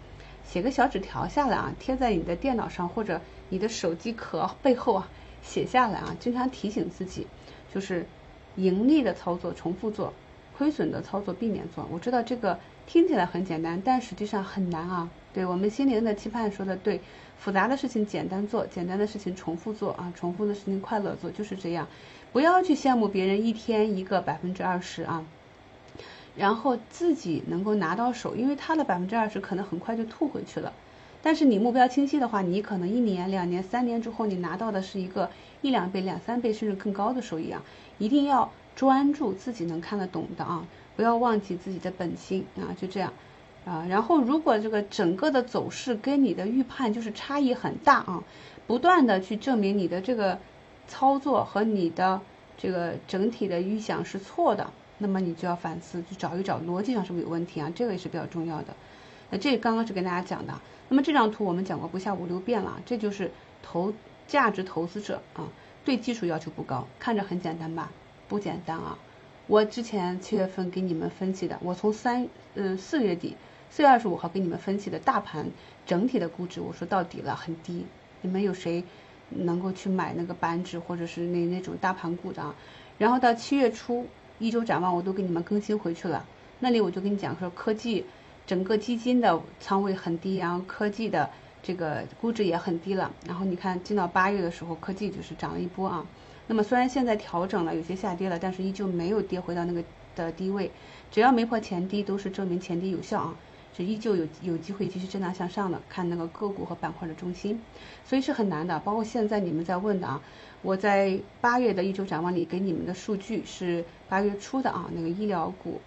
[0.47, 5.09] 写个小纸条下来啊，贴在你的电脑上或者你的手机壳背后啊，
[5.43, 7.27] 写下来啊，经常提醒自己，
[7.75, 8.07] 就是
[8.55, 10.13] 盈利的操作重复做，
[10.57, 11.85] 亏损的操作避免做。
[11.91, 12.57] 我知道这个。
[12.87, 15.09] 听起来很简单，但实际上很难啊！
[15.33, 17.01] 对我们心灵的期盼说的对，
[17.39, 21.87] 复杂的事情简单做，简单的事情重复做啊，重复的事情快乐做，就是这样。
[22.33, 25.25] 不要去羡慕别人一天一个百分之二十啊，
[26.37, 30.73] 然后自己能够拿到手，因为他的百分之二十可能很快就吐回去了。
[31.23, 35.31] 但是你目标清晰的话，你可能一年、两年、三年之后，你拿到的是一个
[35.63, 37.63] 一两倍、两三倍甚至更高的收益啊！
[37.99, 40.67] 一定要专注自己能看得懂的啊。
[40.97, 43.13] 不要忘记自己的本心啊，就这样，
[43.65, 48.23] 啊，然后如果这个整个的走势跟你的预判就是差异很大啊，
[48.67, 50.39] 不断的去证明你的这个
[50.87, 52.21] 操作和你的
[52.59, 58.77] 这个整体的预想是错的，那么你就要反思，去找一找逻辑上是不是有问题啊，这个也是比较重要的。
[59.31, 63.31] 那这刚刚是跟大家讲的，那么这张图我们讲过不下五六遍了，这就是
[63.63, 63.93] 投
[64.27, 65.49] 价值投资者啊，
[65.85, 67.91] 对技术要求不高，看着很简单吧？
[68.29, 68.99] 不简单啊。
[69.47, 73.37] 我之前七月份给你们分析的，我从三嗯四月底
[73.77, 75.51] 四月二十五号给你们分析的大盘
[75.85, 77.85] 整体的估值，我说到底了很低，
[78.21, 78.85] 你们有谁
[79.31, 82.41] 能够去买那个板指或者是那那种大盘股的？
[82.41, 82.55] 啊？
[82.99, 84.07] 然后到七月初
[84.39, 86.25] 一周展望我都给你们更新回去了，
[86.61, 88.07] 那里我就跟你讲说科技
[88.47, 91.29] 整个基金的仓位很低，然后科技的
[91.61, 96.07] 这个估值也很低了，然后你看进到八月的时候，科技就是涨了一波啊。
[96.47, 99.83] 那么虽然现在调整了，有些下跌了，但是依旧没有跌回到那个
[100.15, 100.71] 的低位。
[101.11, 103.35] 只要没破前低，都是证明前低有效啊，
[103.77, 105.81] 是依旧有有机会继续震荡向上的。
[105.89, 107.61] 看那个个股和板块的中心，
[108.05, 108.79] 所以是很难的。
[108.81, 110.23] 包括现在你们在问的啊，
[110.63, 115.81] 我在八月的一周展望里给你们的数据是八月初的啊，那个医疗股，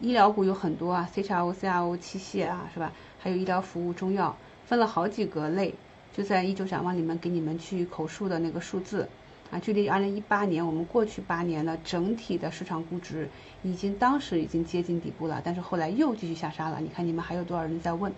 [0.00, 2.92] 医疗股有很多啊，CRO、CRO 器械啊，是吧？
[3.18, 5.74] 还有医疗服务、中药，分了好几个类，
[6.14, 9.08] 就在一周展望里面给你们去口述的那个数字。
[9.48, 13.28] 啊，距离二零一八年，我们过去八年的整体的市场估值
[13.66, 16.78] 已经当时已经接近底部了，但是后来又继续下杀了。
[16.80, 18.12] 你看你们还有多少人在问，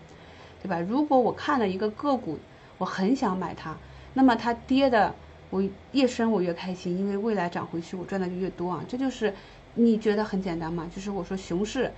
[0.62, 0.78] 对吧？
[0.78, 2.38] 如果我看了一个个股，
[2.76, 3.74] 我很想买它，
[4.12, 5.14] 那么它跌的
[5.48, 8.84] 我越深我越开心，因为未来涨回去我赚的就越多啊。
[8.86, 9.32] 这就是
[9.74, 10.90] 你觉得很简单吗？
[10.94, 11.90] 就是我说熊市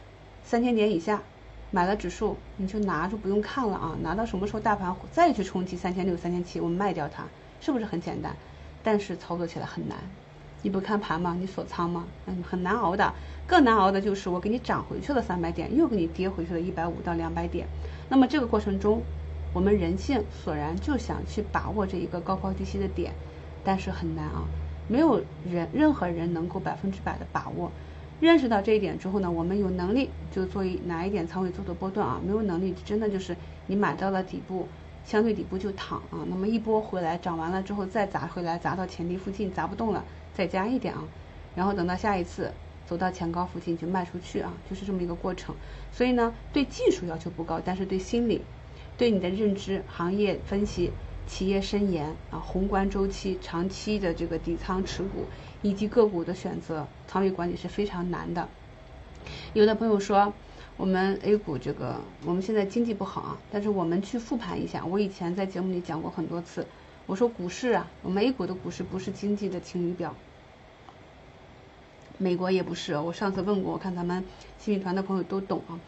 [0.45, 1.21] 三千点以下
[1.73, 7.25] 买了指数，你就拿着不用看了啊，拿到什么时候大盘再去冲击三千六三千七，我们卖掉它，
[7.61, 8.35] 是不是很简单？
[8.83, 9.99] 但是操作起来很难，
[10.63, 11.37] 你不看盘吗？
[11.41, 12.05] 你锁仓吗？
[12.27, 13.13] 嗯，很难熬的。
[13.47, 17.67] 更难熬的就是我给你涨回去了三百点，又给你跌回去了一百五到两百点。
[18.09, 19.03] 那么这个过程中，
[19.53, 23.13] 我们人性索然就想去把握这一个高高低低的点，
[23.65, 24.45] 但是很难啊。
[24.87, 27.71] 没有人任何人能够百分之百的把握。
[28.21, 32.21] 认识到这一点之后呢，我们有能力就做一拿一点仓位做做波段啊。
[32.23, 33.35] 没有能力，真的就是
[33.67, 34.69] 你买到了底部。
[35.05, 41.03] 相对底部就躺啊，那么一波回来涨完了之后再砸回来，砸到前低附近砸不动了，再加一点啊，
[41.57, 42.53] 然后等到下一次
[42.87, 45.55] 走到前高附近就卖出去啊，就是这么一个过程。
[45.91, 48.43] 所以呢，对技术要求不高，但是对心理、
[48.97, 50.93] 对你的认知、行业分析、
[51.27, 55.25] 企业深研啊、宏观周期、长期的这个底仓持股
[55.63, 58.49] 以及个股的选择、仓位管理是非常难的。
[59.55, 60.33] 有的朋友说。
[60.81, 66.67] 我们 A 股这个，我们现在经济不好啊，但是我们去复盘一下，我以前在节目里讲过很多次，
[67.05, 70.17] 我说股市啊，我们 A 股的股市不是经济的晴雨表，
[72.17, 74.25] 美国也不是，我上次问过，我看咱们
[74.59, 75.79] 新米团的朋友都懂啊，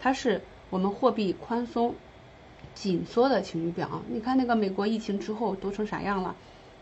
[0.00, 1.94] 它是我们货币宽松
[2.74, 6.34] 紧缩的晴雨表，你看那个美国疫情之后都成啥样了，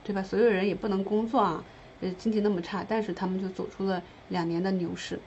[0.05, 0.23] 对吧？
[0.23, 1.65] 所有人也不能工作啊，
[2.01, 5.19] 呃，经济那么差，但是他们就走出了两年的牛市。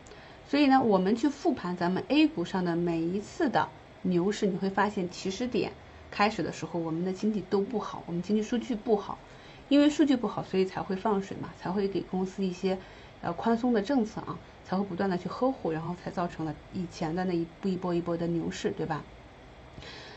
[0.50, 3.70] 所以呢，我们去复盘咱们 A 股上的每一次的
[4.02, 5.72] 牛市，你会发现起始点
[6.10, 9.20] 开始的时候，我们的经济都不好，我们经济数据不好，
[9.68, 12.80] 因为数据不好，所以才会放水嘛，才会给公司一些
[13.22, 19.04] 呃宽松的政策啊，才会不断的去呵护，然后才造成了以前的那一步一波一波的牛市，对吧？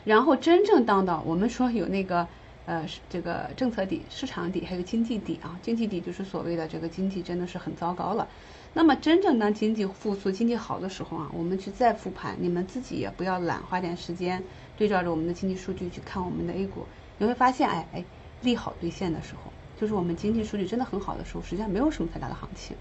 [0.05, 2.27] 然后真正当到我们说有那个
[2.65, 8.27] 呃这个政策底、市场底，还有经济底啊，经济底就是所谓的这个经济真的是很糟糕了。
[8.75, 14.43] 那么真正当经济复苏、经济好的时候啊，我们去再复盘，你们自己也不要懒，花点时间
[14.79, 16.87] 对照着我们的经济数据去看我们的 A 股，
[17.19, 18.05] 你会发现，哎哎，
[18.41, 22.77] 利好兑现的时候，就是我们经济数据真的很好的时候，实际上没有什么太大的行情。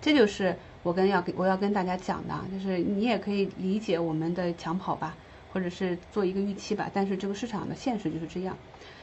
[0.00, 5.14] 这就是我跟要跟我要跟大家讲的，就是你也可以理解我们的抢跑吧，
[5.52, 6.90] 或者是做一个预期吧。
[6.94, 8.56] 但是这个市场的现实就是这样，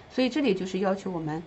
[0.09, 1.43] 所以这里就是要求我们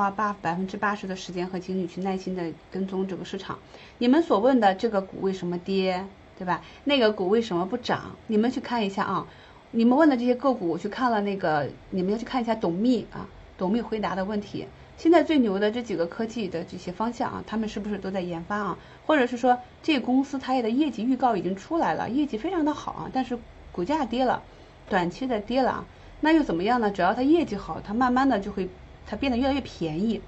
[0.00, 3.58] 花八百分之八十的时间和精力去耐心的跟踪这个市场。
[3.98, 6.06] 你们所问的这个股为什么跌，
[6.38, 6.62] 对吧？
[6.84, 8.16] 那个股为什么不涨？
[8.26, 9.26] 你们去看一下啊。
[9.72, 14.66] 你们问的这些个股，我去看了那个，你们要去看一下董秘啊，董秘回答的问题。
[14.96, 18.78] 现在最牛的这几个科技的这些方向啊，他们是不是都在研发啊？
[19.04, 23.38] 或者是说这公司它的业绩预告已经出来了，业绩非常的好啊，但是
[23.70, 24.42] 股价跌了，
[24.88, 25.84] 短期的跌了啊，
[26.20, 26.90] 那又怎么样呢？
[26.90, 28.68] 只要它业绩好，它慢慢的就会
[29.10, 30.20] 它变得越来越便宜，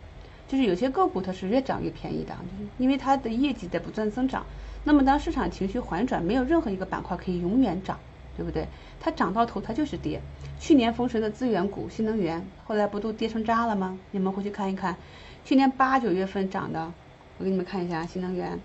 [0.48, 4.44] 就是有些个股它是越涨越便宜的，就是因为它的业绩在不断增长。
[4.82, 7.96] 那么当市场情绪缓转，没有任何一个板块可以永远涨，
[8.36, 8.66] 对不对？
[8.98, 10.20] 它涨到头它就是跌。
[10.58, 13.96] 去年封神的资源股、新能源，后来不都跌成渣了吗？
[14.10, 14.96] 你们回去看一看，
[15.44, 16.92] 去年八九月份涨的，
[17.38, 18.58] 我给你们看一下新能源，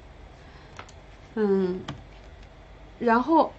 [1.36, 1.80] 嗯，
[2.98, 3.52] 然后，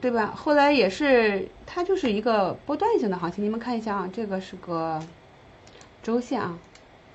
[0.00, 0.32] 对吧？
[0.34, 3.44] 后来也是，它就是一个波段性的行情。
[3.44, 4.98] 你们看一下啊，这个是个
[6.08, 6.58] 周线啊，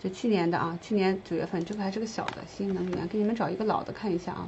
[0.04, 4.48] 就去年的啊，去年九月份，这个还是个小的新能源，给你们找一个老的看一下啊，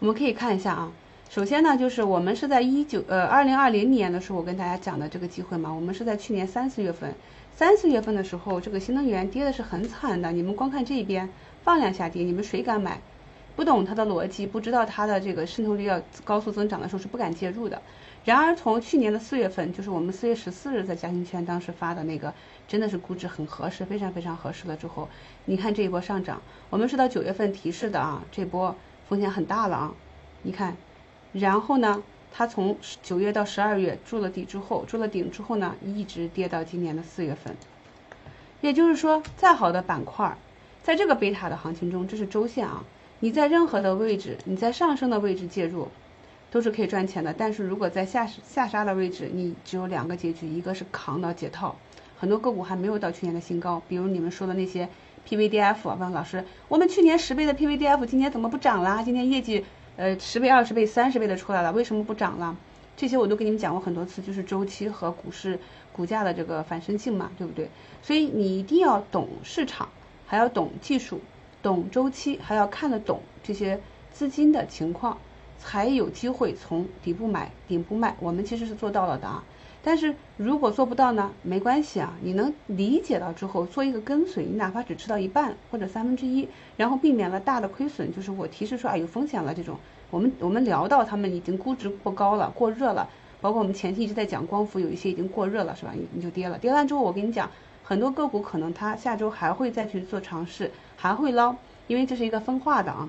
[0.00, 0.90] 我们可以看一下啊。
[1.30, 7.14] 首先呢，就是我们是在一九呃二零二零年的时候，我跟大家讲的这个机会嘛，我们是在去年三四月份，
[7.54, 10.32] 三四月份的时候，这个新能源跌的是很惨的。
[10.32, 11.28] 你们光看这边
[11.62, 13.00] 放量下跌，你们谁敢买？
[13.54, 17.80] 不懂它的逻辑，不知道它的这个渗透率要高速增长的时候是不敢介入的。
[18.24, 22.32] 然而从去年的四月份，就是我们四月十四日在嘉兴圈当时发的那个，
[22.68, 25.08] 真的是估值很合适，非常非常合适了之后，
[25.44, 28.74] 你看这一波上涨，我们是到九月份提示的啊，这波
[29.08, 29.94] 风险很大了啊，
[30.42, 30.76] 你看。
[31.32, 37.56] 然后呢，它从九月到十二月筑了底之后，筑了顶之后呢，一直跌到今年的四月份。
[38.60, 40.36] 也就是说，再好的板块，
[40.82, 42.84] 在这个贝塔的行情中，这是周线啊，
[43.20, 45.88] 你在任何的位置，你在上升的位置介入，
[46.52, 47.34] 都是可以赚钱的。
[47.36, 51.74] 但是如果在下下杀的位置，你只有两个结局，一个是扛到解套，
[52.16, 54.88] 很多个股还没有到去年的新高，比如你们说的那些
[55.28, 59.02] PVDF，问老师，我们去年十倍的 PVDF 今年怎么不涨啦？
[59.02, 59.64] 今年业绩？
[59.96, 62.56] 呃，十倍、二十倍、三十倍的出来了，为什么不涨了？
[62.96, 65.58] 这些我都跟你们讲过很多次，就是周期和股市
[65.92, 67.68] 股价的这个反身性嘛，对不对？
[68.02, 69.88] 所以你一定要懂市场，
[70.26, 71.20] 还要懂技术，
[71.62, 75.18] 懂周期，还要看得懂这些资金的情况，
[75.64, 78.16] 才有机会从底部买，顶部卖。
[78.20, 79.42] 我们其实是做到了的啊。
[79.84, 89.76] 但是如果做不到呢，没关系啊，你能理解到之后做一个跟随，你哪怕只吃到一半或者三分之一，然后避免了大的亏损，就是我提示说啊有风险了这种。
[90.10, 93.08] 我们我们聊到他们已经估值过高了，过热了，
[93.40, 95.92] 包括我们前期一直在讲光伏有一些已经过热了，是吧？
[95.94, 97.50] 你你就跌了，跌完之后我跟你讲，
[97.82, 101.56] 很多个股可能它下周还会再去做尝试，还会捞，
[101.88, 103.08] 因为这是一个分化的啊。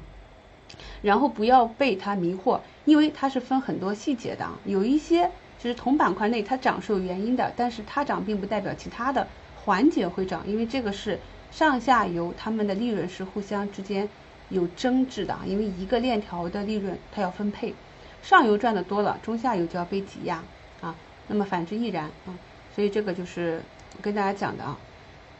[1.01, 5.31] 然后不要被它迷惑，因为它是分很多细节的啊，有一些。
[5.59, 9.25] 就是同板块内它涨是有原因的，但是它涨并不代表其他的
[9.63, 11.17] 环节会涨，因为这个是
[11.51, 14.09] 上下游他们的利润是互相之间
[14.49, 17.73] 有争执的，因为一个链条的利润它要分配，
[18.21, 20.43] 上游赚的多了，中下游就要被挤压
[20.81, 20.93] 啊，
[21.27, 22.35] 那么反之亦然啊，
[22.75, 23.61] 所以这个就是
[24.01, 24.77] 跟大家讲的啊，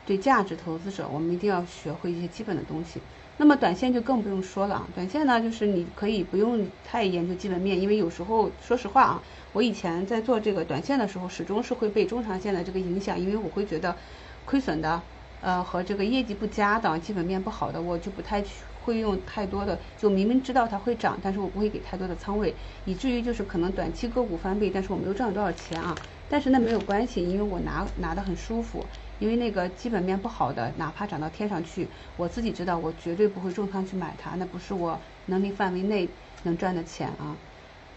[0.06, 3.02] 对价值投资者，我们一定要学会一些基本的东西。
[3.36, 13.98] 那么短线就更不用说了啊，短线呢就是你可以不用太研究基本面，因为有时候说实话啊，我以前在做这个短线的时候，始终是会被中长线的这个影响，因为我会觉得
[14.46, 15.02] 亏损的，
[15.40, 28.88] 呃和这个业绩不佳的、基本面不好的，我就不太去会用太多的，就明明知道它会涨，但是我不会给太多的仓位，以至于就是可能短期个股翻倍，但是我没有赚多少钱啊，但是那没有关系，因为我拿拿的很舒服。
[29.20, 36.08] 因为那个基本面不好的，哪怕涨到天上去，我自己知道，我绝对不会重仓去买它，那不是我能力范围内
[36.44, 37.36] 能赚的钱啊。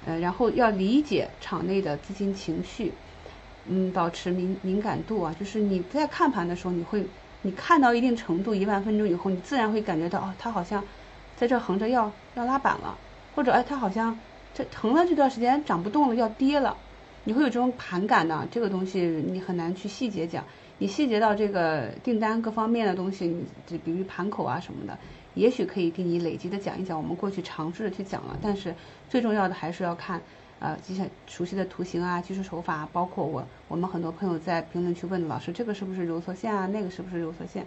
[0.07, 2.93] 呃，然后要理解场内的资金情绪，
[3.67, 7.05] 嗯，保持敏敏感度啊，就是你在看盘的时候，你会，
[7.43, 10.85] 你看到一定程度一万分钟以后，你自然会感觉到，哦，它好像
[11.37, 12.97] 在这横着要要拉板了，
[13.35, 14.17] 或者哎，它好像
[14.55, 16.77] 这横了这段时间涨不动了，要跌了，
[17.25, 20.45] 你会有这种盘感的，这个东西你很难去细节讲。
[20.79, 24.99] 你细节到这个订单各方面的东西，你就比如盘口啊什么的，
[25.33, 26.99] 也许可以给你累积的讲一讲。
[26.99, 28.75] 我们过去尝试着去讲了，但是
[29.09, 30.21] 最重要的还是要看，
[30.59, 36.67] 呃，这些熟悉的图形啊、技术手法，包括我我们很多朋友在评论区问老师，这个是不是揉搓线啊？
[36.67, 37.65] 那个是不是揉搓线？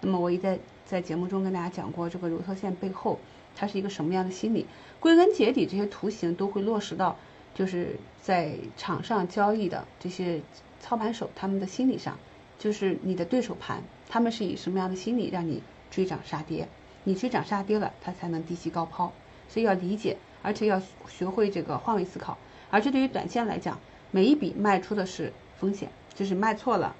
[0.00, 3.18] 那么我也在在节目中跟大家讲过，这个揉搓线背后
[3.56, 4.64] 它是一个什么样的心理？
[5.00, 7.16] 归根结底，这些图形都会落实到
[7.52, 10.40] 就是在场上交易的这些
[10.78, 12.16] 操盘手他们的心理上。
[12.58, 16.68] 就是你的对手盘，他们是以什么样的心理让你追涨杀跌？
[17.04, 19.12] 你追涨杀跌了，他才能低吸高抛。
[19.48, 22.38] 所以要理解，而且要学会这个换位思考。
[22.70, 23.78] 而且对于短线来讲，
[24.10, 26.96] 每一笔卖出的是风险，就是卖错了，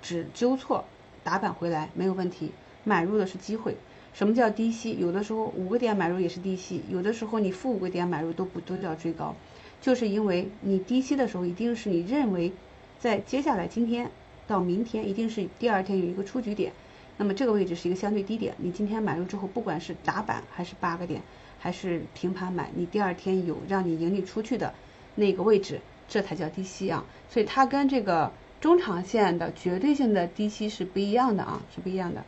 [0.00, 0.84] 只纠错
[1.24, 2.50] 打板回来没有问题；
[2.84, 3.76] 买入的是机会。
[4.12, 4.96] 什么叫低吸？
[5.00, 9.34] 有的时候五个点买入也是低吸，有的时候你负五个点买入都不都叫追高，
[9.80, 12.52] 就是因为你低吸的时候，一定是你认为
[13.00, 14.08] 在接下来今天
[14.46, 16.72] 到明天一定是第二天有一个出局点，
[17.16, 21.22] 那么这个位置是一个相对低点，你今天买入之后，不管是打板还是八个点，
[21.58, 24.74] 还是平盘买，你第二天有让你盈利出去的
[25.14, 27.04] 那个位置，这才叫低吸啊。
[27.30, 32.24] 所以它跟这个中长线的绝对性的低吸是不一样的啊，是不一样的。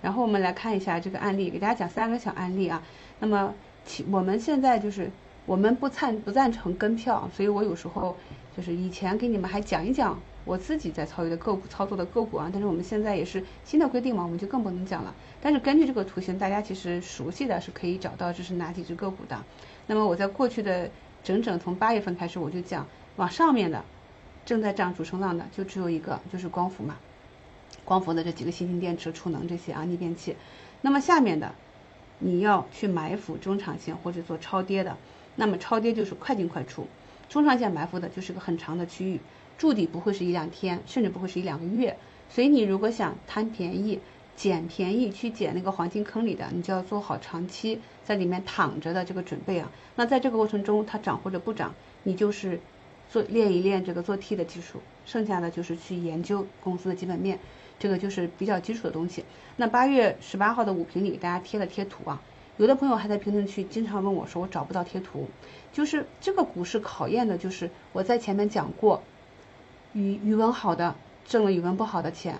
[0.00, 2.82] 然后我们来看一下这个案例，给大家讲三个小案例啊。
[3.20, 5.10] 那么，其我们现在就是
[5.44, 8.16] 我们不赞不赞成跟票，所以我有时候
[8.56, 10.16] 就是以前给你们还讲一讲
[10.48, 12.48] 我自己在操作的个股操作的个股啊。
[12.50, 15.14] 但是我们现在也是新的规定嘛，我们就更不能讲了。
[15.40, 19.44] 但是根据这个图形，大家其实熟悉的是可以找到这是哪几只个股的。
[19.86, 20.90] 那么我在过去的
[21.22, 22.86] 整整从八月份开始，我就讲
[23.16, 23.84] 往上面的
[24.46, 26.96] 正在涨主升浪的就只有一个，就是光伏嘛。
[27.84, 30.36] 光伏的这几个新型电池、储能这些啊逆变器，
[30.80, 31.54] 那么下面的
[32.18, 34.96] 你要去埋伏中长线或者做超跌的，
[35.36, 36.86] 那么超跌就是快进快出，
[37.28, 39.20] 中长线埋伏的就是个很长的区域，
[39.58, 41.98] 筑底不会是一两天，甚至不会是一两个月，
[42.30, 44.00] 所以你如果想贪便宜、
[44.36, 49.70] 捡便宜去捡那个黄金坑里的，你就要做好长期在里面躺着的这个准备啊。
[49.96, 52.60] 那在这个过程中它涨或者不涨，你就是
[53.10, 57.38] 做练一练这个做 T 的技术，剩下的就是去研究公司的基本面。
[57.80, 59.24] 这个就是比较基础的东西。
[59.56, 62.20] 那八月十八号的五评里给大家贴了贴图啊，
[62.56, 65.28] 有的朋友还在评论区经常问我说我找不到贴图，
[65.72, 69.00] 就是这个股市考验的就是我在前面讲过，
[69.92, 70.94] 语语文好的
[71.26, 72.38] 挣了语文不好的钱，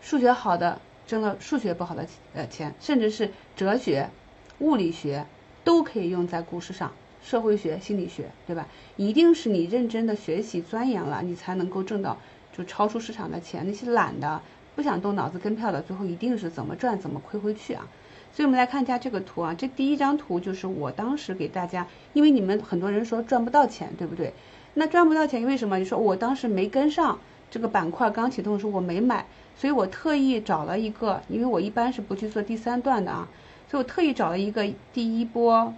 [0.00, 4.10] 数学好的挣了数学不好的呃钱，甚至是哲学、
[4.58, 5.26] 物理学
[5.64, 6.92] 都可以用在股市上，
[7.22, 8.66] 社会学、心理学，对吧？
[8.96, 12.16] 一定是你认真的学习钻研了，你才能够挣到
[12.56, 13.66] 就超出市场的钱。
[13.66, 14.40] 那些懒的。
[14.74, 17.88] 不想动脑子跟票的，最后一定是怎么赚怎么亏回去啊！
[18.34, 24.34] 所以我们来看一下这个图啊，这第一张图就是我当时给大家，因为你们很多人说赚不到钱，对不对？
[24.78, 25.78] 那赚不到钱，因为什么？
[25.78, 27.18] 就说我当时没跟上
[27.50, 33.26] 这个板块刚启动的时候我没买，所以我特意找了一个，因为我一般是不去做第三段的啊，
[33.70, 35.72] 所以我特意找了一个第一波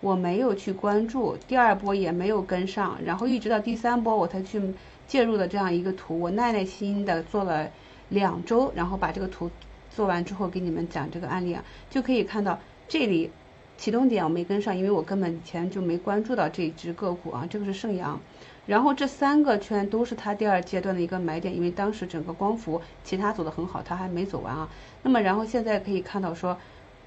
[0.00, 4.60] 我没有去关注，第二波也没有跟上，然后一直到第三波我才去
[5.06, 7.68] 介入的这样一个图，我耐耐心的做了。
[8.12, 9.48] 两周，然后把这个图
[9.88, 13.30] 做完之后，给你们讲这个案例啊，就可以看到这里
[13.80, 18.20] 启动点我没跟上，因为我根本以前就没关注到这一只个股啊，这个是盛阳，
[18.66, 24.68] 然后这三个圈都是它第二阶段的一个买点，因为当时整个光伏其他走的很好，它还没走完啊。
[25.02, 26.58] 那么然后现在可以看到说，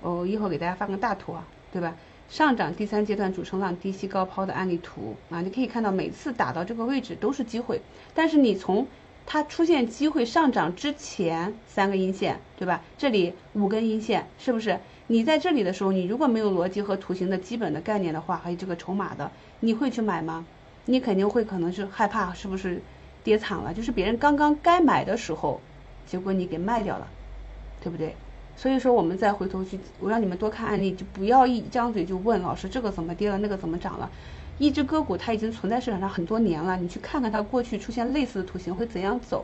[0.02, 1.96] 哦，一会儿给大家发个大图啊，对吧？
[2.28, 7.80] 上涨第三阶段主升浪低吸高抛的案例图啊，你可以看到每次打到这个位置都是机会，
[8.16, 8.88] 但是你从
[9.28, 12.82] 它出现机会上涨之前三个阴线，对吧？
[12.98, 14.80] 这里五根阴线，是不是？
[15.08, 19.30] 你在这里的时候，你如果没有逻辑和图形的基本的概念的话，还有这个筹码的，
[19.60, 20.46] 你会去买吗？
[20.86, 22.82] 你肯定会，可能是害怕，是不是
[23.24, 23.74] 跌惨了？
[23.74, 25.60] 就是别人刚刚该买的时候，
[26.08, 27.08] 结果你给卖掉了，
[27.82, 28.16] 对不对？
[28.56, 34.10] 所以说，我们再回头去，我让你们多看案例，就不要一张嘴就问老师这个怎么跌了，那个怎么涨了。
[34.60, 39.44] 一只个股它已经存在市场上很多年了，你去看看它过去出现类似的图形会怎样走，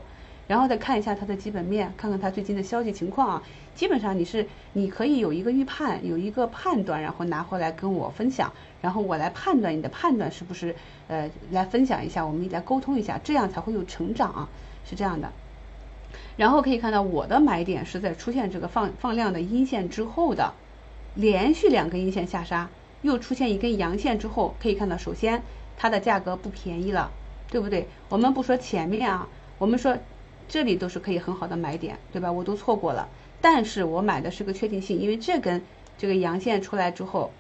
[0.50, 3.44] 然后再看一下它的基本面，看看它最近的消息情况啊。
[3.76, 10.76] 基本上你是你可以有一个预判，有一个判断，然后拿回来跟我分享，然后我来判断你的判断是不是
[11.08, 14.50] 呃来分享一下，我们来沟通一下，这样才会有成长啊，
[14.90, 15.32] 是这样的。
[16.36, 20.52] 然后可以看到我的买点是在出现这个放放量的阴线之后的，
[21.14, 22.68] 连续两根阴线下杀。
[23.02, 25.42] 又出现一根阳线之后，可以看到，首先
[25.78, 27.12] 它的价格不便宜了，
[27.50, 27.88] 对不对？
[28.10, 29.28] 我们不说前面啊，
[29.58, 29.96] 我们说
[30.50, 32.30] 这里都是可以很好的买点，对吧？
[32.30, 33.08] 我都错过了，
[33.40, 35.62] 但是我买的是个确定性，因为这根
[35.98, 37.32] 这个阳线出来之后，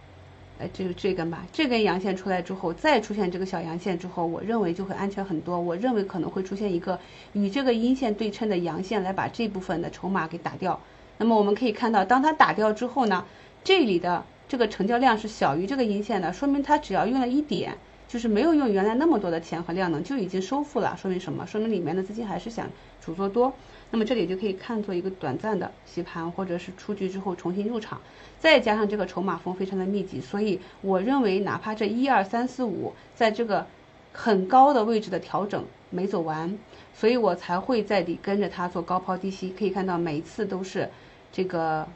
[0.59, 5.59] 呃，就这根吧，这根阳线出来之后，再出现这个小阳线之后，我认为就会安全很多。
[5.59, 6.99] 我认为可能会出现一个
[7.33, 10.79] 与这个阴线对称的阳线，来把这部分的筹码给打掉。
[11.17, 13.25] 那么我们可以看到，当它打掉之后呢，
[13.63, 14.23] 这里的。
[14.49, 17.77] 这个成交量是小于这个阴线的，说明它只要用了一点，
[18.09, 20.97] 就是没有用原来那么多的钱和量能，就已经收复了。
[20.97, 21.45] 说明什么？
[21.45, 22.67] 说明里面的资金还是想
[22.99, 23.53] 主做多。
[23.91, 28.01] 那么这里就可以看作一个短暂的洗盘，或者是出局之后重新入场，
[28.39, 33.65] 再加上这个筹码峰非常的密集，所以我认为哪怕这一二三四五在这个
[34.11, 36.57] 很高的位置的调整没走完，
[36.95, 39.49] 所以我才会在底跟着它做高抛低吸。
[39.51, 40.89] 可以看到每一次都是
[41.31, 41.87] 这个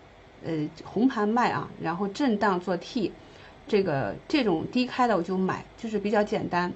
[0.45, 3.11] 呃红盘卖啊，然后震荡做 T，
[3.67, 6.71] 这个这种低开的我就买，就是比较简单，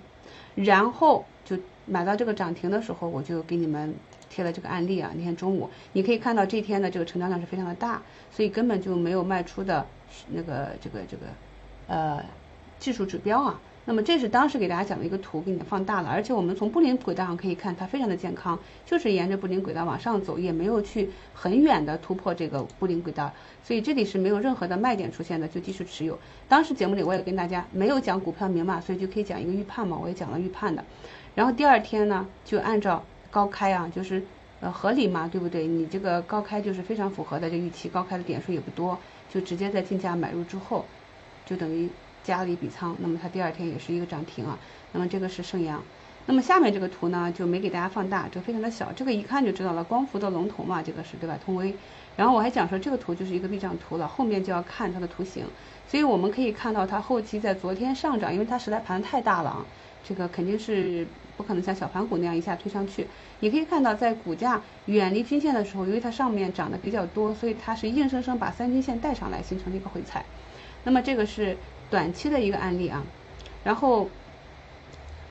[0.56, 3.94] 然后就买到这个涨停的时候，我就给你们。
[4.30, 9.84] 贴了这个案例啊，那天中午你可以看到这天的这个成交量是非常的大，所以根本就没有卖出的
[10.28, 11.24] 那个这个这个
[11.88, 12.24] 呃
[12.78, 13.60] 技术指标啊。
[13.88, 16.10] 那么这是当时给大家讲的一个图，给你放大了。
[16.10, 23.32] 而且我们从布林轨道上可以看，它非常的健康，就是沿着布林轨道往上走，也没有去很远的突破这个布林轨道，
[23.64, 26.20] 所以这里是没有任何的卖点出现的，就继续持有。
[26.48, 30.84] 当时节目里我也跟大家没有讲股票名嘛，所以就可以讲一个预判嘛，我也讲了预判的。
[31.34, 33.04] 然后第二天呢，就按照。
[33.30, 34.24] 高开啊，就是
[34.62, 35.68] 呃合理嘛，对不对？
[35.68, 38.98] 你这个高开就是非常符合的这预期，高开的点数也不多，
[39.30, 40.86] 就直接在竞价买入之后，
[41.46, 41.90] 就等于
[42.28, 42.96] 加了一笔仓。
[43.00, 44.60] 那么它第二天也是一个涨停啊。
[44.92, 45.82] 那么这个是盛阳。
[46.26, 51.40] 那么下面这个图呢，就没给大家放大，这个非常的小，这个一看就知道了，光伏的龙头嘛，这个是对吧？
[51.46, 51.74] 通威。
[52.18, 55.46] 然后我还讲说这个图就是一个避涨图了，后面就要看它的图形。
[55.88, 59.66] 所以我们可以看到它后期在昨天上涨，因为它实在盘太大了啊，
[60.04, 61.08] 这个肯定是。
[61.38, 63.06] 不可能像小盘股那样一下推上去。
[63.42, 70.26] 你可以看到，在股价远离均线的时候，由于它上面涨得比较多，所以它是硬生生把三均线带上来，形成了一个回踩。
[70.84, 71.56] 那么这个是
[71.90, 73.04] 短期的一个案例啊。
[73.64, 74.10] 然后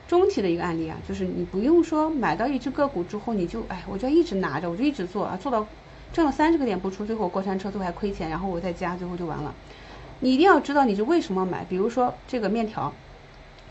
[0.07, 5.65] 中期的一个案例啊，就是你不用说买到一只个股之后，你就哎，我就一直拿着，我就一直做啊，做到
[6.13, 9.53] 挣了三十个点不出，最后过山车最后还亏钱，然后我再加，最后就完了。
[10.19, 11.65] 你一定要知道你是为什么买。
[11.65, 12.93] 比如说这个面条。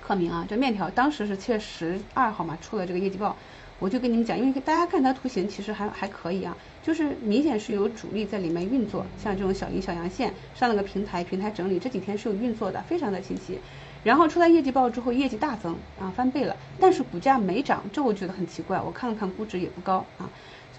[0.07, 3.37] 克明啊，这面条当时是七月十二号嘛出了这个业绩报，
[3.81, 6.57] 我就跟你们讲，因为大家看它图形其实还还可以啊，
[6.87, 13.59] 就是明显是有主力在里面运作，像这种小阴小阳线上了个平台，平台整理这几天是有运作的，非常的清晰。
[14.05, 18.81] 然后出来业绩报之后，业绩大增啊，翻倍了，但是股价没涨，这我觉得很奇怪。
[18.81, 20.31] 我看了看估值也不高啊，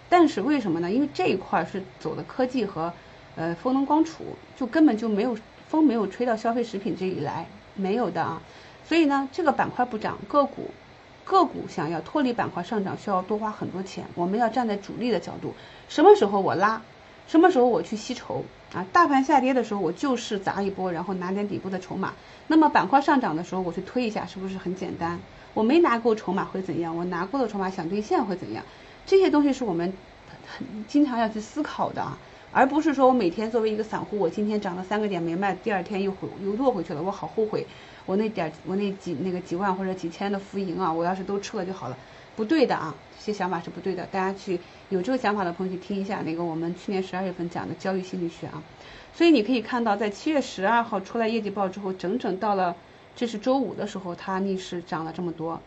[0.08, 0.90] 但是为什么呢？
[0.90, 2.94] 因为这一块是走的科技和
[3.36, 4.24] 呃风能光储，
[4.56, 5.38] 就根本就没有
[5.68, 7.46] 风没有吹到消费食品这里来，
[7.76, 8.42] 没有的啊。
[8.88, 10.72] 所以呢，这个板块不涨，个股，
[11.28, 14.06] 个股想要脱离板块上涨，需要多花很多钱。
[14.16, 15.54] 我们要站在主力的角度，
[15.90, 16.82] 什么时候我拉，
[17.28, 18.86] 什么时候我去吸筹啊？
[18.94, 22.14] 大盘下跌的时候，我就是砸一波，然后拿点底部的筹码。
[22.48, 25.20] 那么板块上涨的时候，我去推一下，是不是很简单？
[25.54, 26.96] 我没拿够筹码会怎样？
[26.96, 28.64] 我拿够的筹码想兑现会怎样？
[29.06, 29.92] 这些东西是我们
[30.48, 32.18] 很经常要去思考的啊，
[32.54, 37.68] 而不是说我每天作为一个散户，我今天涨了三个点没卖，第二天又回又落回去了，我好后悔。
[38.08, 41.98] 我那点我那几那个几万或者几千的浮盈啊，我要是都吃了就好了，
[42.38, 44.06] 不对的啊，这些想法是不对的。
[44.06, 48.64] 大家去有这个想法的朋友去听一下那个我们去年十二月份讲的交易心理学啊。
[49.14, 52.74] 所以你可以看到，在七月十二号出来业绩报之后，整整到了
[53.14, 55.60] 这是周五的时候，它逆势涨了这么多，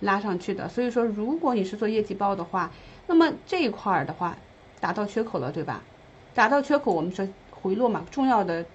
[0.00, 0.68] 拉上去的。
[0.68, 2.70] 所以说，如果你是做业绩报的话，
[3.06, 4.36] 那么这一块儿的话
[4.80, 5.82] 达到缺口了，对吧？
[6.34, 8.66] 达到缺口，我们说回落嘛，重要的。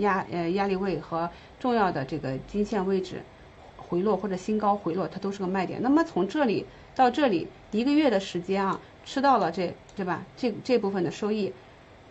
[0.00, 3.22] 压呃压力位和重要的这个均线位置
[3.76, 5.80] 回落或者新高回落，它都是个卖点。
[5.82, 10.24] 那么从这里到这里一个月的时间啊，吃到了这对吧？
[10.36, 11.52] 这这部分的收益，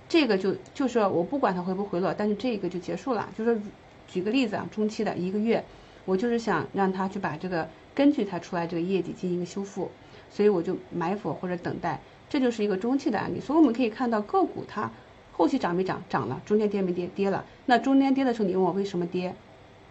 [0.07, 3.29] 这个就就是我不管它回不回落，但是这个就结束了。
[3.37, 3.59] 就是
[4.07, 5.63] 举个例子啊，中期的一个月，
[6.05, 9.89] 我就是想让它去把这个根据它出来这个业绩进行一个修复，
[10.29, 13.39] 所以我就埋伏或者等待，这就是一个中期的案例。
[13.39, 14.91] 所以我们可以看到个股它。
[15.39, 16.03] 后期涨没涨？
[16.09, 16.41] 涨了。
[16.45, 17.07] 中间跌没跌？
[17.15, 17.45] 跌了。
[17.65, 19.33] 那中间跌的时候，你问我为什么跌？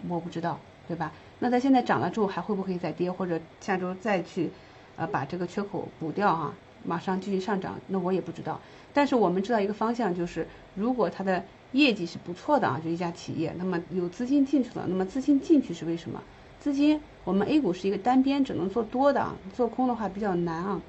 [0.06, 1.10] 我不知道，对吧？
[1.38, 3.10] 那它现在涨了之后，还会不会再跌？
[3.10, 4.50] 或者下周再去，
[4.96, 6.54] 呃，把这个缺口补掉啊？
[6.84, 7.80] 马上继续上涨？
[7.86, 8.60] 那我也不知道。
[8.92, 11.42] 但是我们知道一个方向，就是如果它的
[11.72, 14.84] 业绩是不错的啊，就一家企业，那么有资金进去了。
[14.86, 16.22] 那么资金进去是为什么？
[16.60, 20.82] 资金，我们 A 股是一个单边，只能做多的啊，做空的话比较难啊。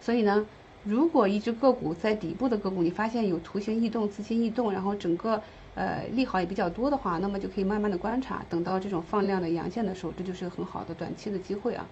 [0.00, 0.44] 所以呢？
[0.84, 5.42] 如果一只个股在底部的个股，你发现有图形异动、资金异动，然后整个
[5.74, 11.86] 呃利好也比较多的话，那么就可以慢慢的观察，等到这种放量的阳线的时候，这就是个很好的短期的机会啊。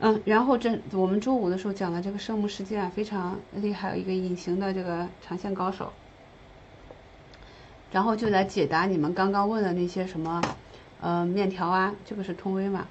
[0.00, 5.92] 嗯，然后这我们周五的时候讲的这个圣母事件啊非常厉害，有一个隐形的这个长线高手，
[7.92, 10.40] 然后就来解答你们刚刚问的那些什么
[11.02, 12.86] 呃面条啊，这个是通威嘛？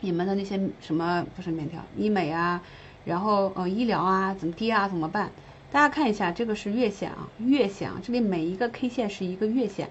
[0.00, 2.62] 你们的那些什么不是面条，医美啊？
[3.04, 5.30] 然后，呃，医疗啊，怎么跌啊，怎么办？
[5.70, 9.90] 大家看一下，这个是月线啊，月线啊，这里每一个 K 线是一个月线，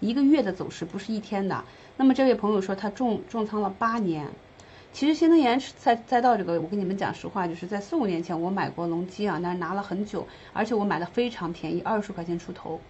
[0.00, 1.64] 一个月的走势，不是一天的。
[1.96, 4.28] 那么这位朋友说他重重仓了八年，
[4.92, 12.80] 其实新能源赛赛道这个，我跟你们讲实话，就是在四五年前我买过隆基啊，但是拿了很久，而且我买的非常便宜，二十块钱出头。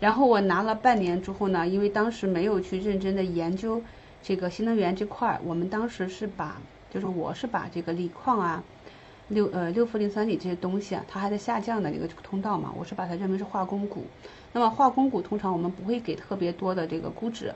[0.00, 3.80] 然后我拿了半年之后呢，因为当时没有去认真的研究
[4.22, 6.56] 这个新能源这块儿，我们当时是把，
[6.92, 8.64] 就是我是把这个锂矿啊，
[9.30, 14.04] 六呃六氟磷酸锂这些东西啊，它还在下降的一个通道嘛，我是把它认为是化工股。
[14.52, 17.54] 那么化工股通常我们不会给特别多的这个估值，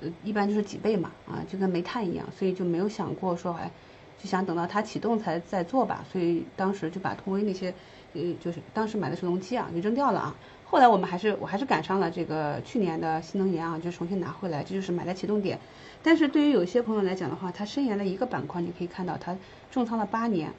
[0.00, 3.70] 呃，一般就是几倍嘛，啊，就跟煤炭一样，所以就没有想过说，哎，
[4.18, 6.02] 就想等到它启动才再做吧。
[6.10, 7.74] 所以当时就把通威那些，
[8.14, 10.34] 呃，就是当时买的是隆基啊，就扔掉了啊。
[10.64, 15.58] 后来我们还是我还是赶上了这个去年的新能源啊，就重新拿回来，这就是买在启动点。
[16.02, 19.36] 但是对于有些朋友来讲的话，他深研了一个板块，你可以看到他
[19.70, 20.50] 重仓了八年。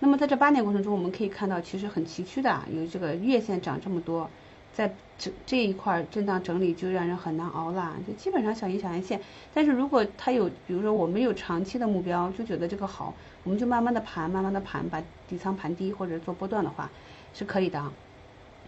[0.00, 4.28] 那么在这八年过程中，我们可以看到其实很崎岖的，有这个月线涨这么多。
[4.72, 9.20] 在这这一块震荡整理就让人很难熬了，就基本上小阴小阳线。
[9.52, 16.88] 但是如果它有，比如说我们有长期的目标，就觉得这个好，我们就慢慢的盘，慢慢的盘，把底仓盘低或者做波段的话，
[17.34, 17.92] 是可以的。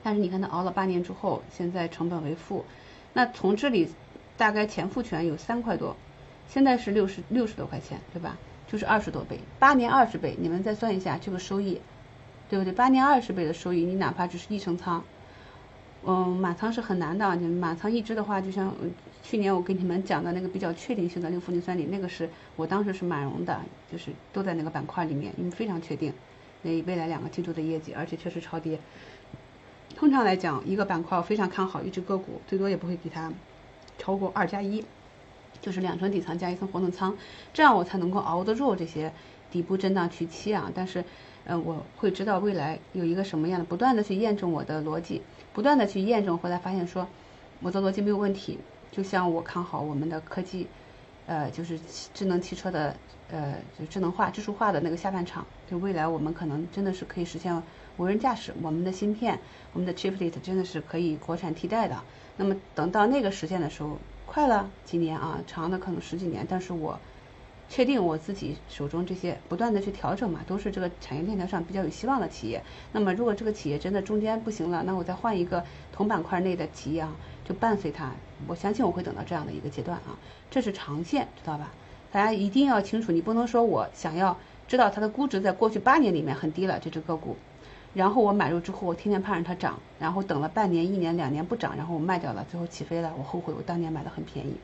[0.03, 2.64] 但是你看它熬了八年之后，现在成本为负，
[3.12, 3.89] 那从这里
[4.37, 5.97] 大概前复权有三块多，
[6.49, 8.37] 现在是六十六十多块钱，对吧？
[8.73, 11.79] 就是二十多倍，八年二十倍，你们再算一下这个收益，
[12.49, 12.73] 对不对？
[12.73, 15.05] 八年二十倍的收益，你哪怕只是一成仓。
[16.05, 17.37] 嗯，满仓是很难的。
[17.37, 18.75] 你满仓一只的话，就像
[19.23, 23.61] 去年我跟你们讲的那个比较确定性的六氟磷酸锂，那个是我当时是满容的，
[23.93, 26.11] 就是都在那个板块里面，因为非常确定
[26.62, 28.81] 那未来两个季度的业绩，而且确实超跌。
[29.95, 33.31] 通常来讲，一个板块我非常看好一只个股，最多也不会给它
[33.99, 34.83] 超过二加一，
[35.63, 37.17] 就是两层底仓加一层活动仓，
[37.55, 39.11] 这样我才能够熬得住这些
[39.51, 40.71] 底部震荡区期啊。
[40.75, 41.03] 但是，
[41.45, 45.23] 呃，我会知道未来有一个什么样的，不断的去验证我的逻辑。
[45.55, 47.07] 不断的去验证，回来发现说，
[47.61, 48.59] 我的逻辑没有问题。
[48.91, 50.67] 就像我看好我们的科技，
[51.27, 51.79] 呃，就是
[52.13, 52.97] 智能汽车的，
[53.31, 57.63] 呃，就智能化、技术化的那个下半场，就未来我们可能真的是可以实现
[57.97, 59.39] 无人驾驶，我们的芯片，
[59.73, 62.03] 我们的 chiplet 真的是可以国产替代的。
[62.37, 63.99] 那么等到那个实现的时候，
[64.33, 66.99] 快了几年啊，长的可能十几年，但是我。
[67.68, 72.62] 确定我自己手中这些不断的去调整嘛，都是这个产业链条上比较有希望的企业。
[72.93, 77.14] 那么如果这个企业真的中间不行了，那我再换一个同板块内的企业啊，
[77.47, 78.12] 就伴随它。
[78.47, 80.18] 我相信我会等到这样的一个阶段啊，
[80.51, 81.72] 这是长线，知道吧？
[82.11, 84.37] 大家一定要清楚，你不能说我想要
[84.68, 87.37] 知道它的估值在过去八年里面很低了这只个股，
[87.95, 94.57] 然后我买入之后我天天盼着它涨，然后等了半年、一年、两年不涨，然后我卖掉了，最后起飞了，我后悔我当年买的很便宜。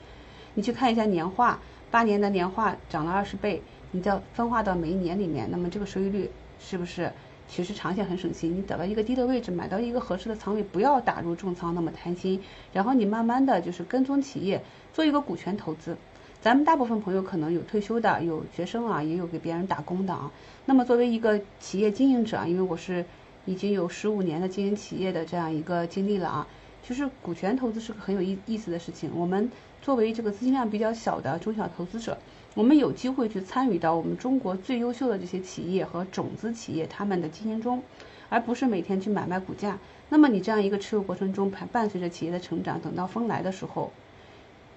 [0.55, 1.59] 你去看一下年化。
[1.91, 3.63] 八年的年化涨了二十倍，
[3.93, 7.11] 你再分化到每一年里面，那么这个收益率是不是
[7.49, 8.55] 其实长线很省心？
[8.55, 12.43] 你找到一个低的位置，买到一个合适的仓位，不要打入重仓那么贪心，
[12.75, 14.63] 然后你慢慢的就是跟踪企业，
[14.93, 15.97] 做一个股权投资。
[16.43, 20.31] 咱们大部分朋友可能有退休的，有学生啊，也有给别人打工的啊。
[20.69, 23.03] 那么作为一个企业经营者，因为我是
[23.47, 26.47] 已经有十五年的经营企业的这样一个经历了啊。
[26.87, 29.11] 其实股权投资是个很有意意思的事情。
[29.15, 29.51] 我们
[29.81, 32.19] 作为这个资金量比较小的中小投资者，
[32.55, 37.83] 我们有机会去参与到我们中国最优秀的这些企业和种子企业他们的经营中，
[38.29, 39.79] 而不是每天去买卖股价。
[40.11, 43.91] 那么你这样一个持有过程中，伴伴随着企业的成长，等到风来的时候，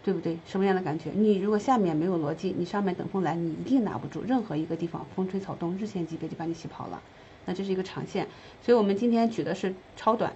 [0.03, 0.37] 对不对？
[0.45, 1.11] 什么样的感觉？
[1.13, 4.23] 你如果下面没有逻辑，你上面等风来，你一定拿不住。
[4.27, 7.01] 任何一个地方风吹草动，日线级别就把你洗跑了。
[7.45, 8.27] 那这是一个长线。
[8.61, 10.33] 所以我们今天举的是超短，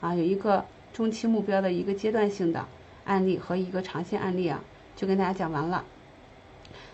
[0.00, 0.64] 啊，有一个。
[0.92, 2.66] 中期目标的一个阶段性的
[3.04, 4.60] 案例和一个长线案例啊，
[4.96, 5.84] 就跟大家讲完了。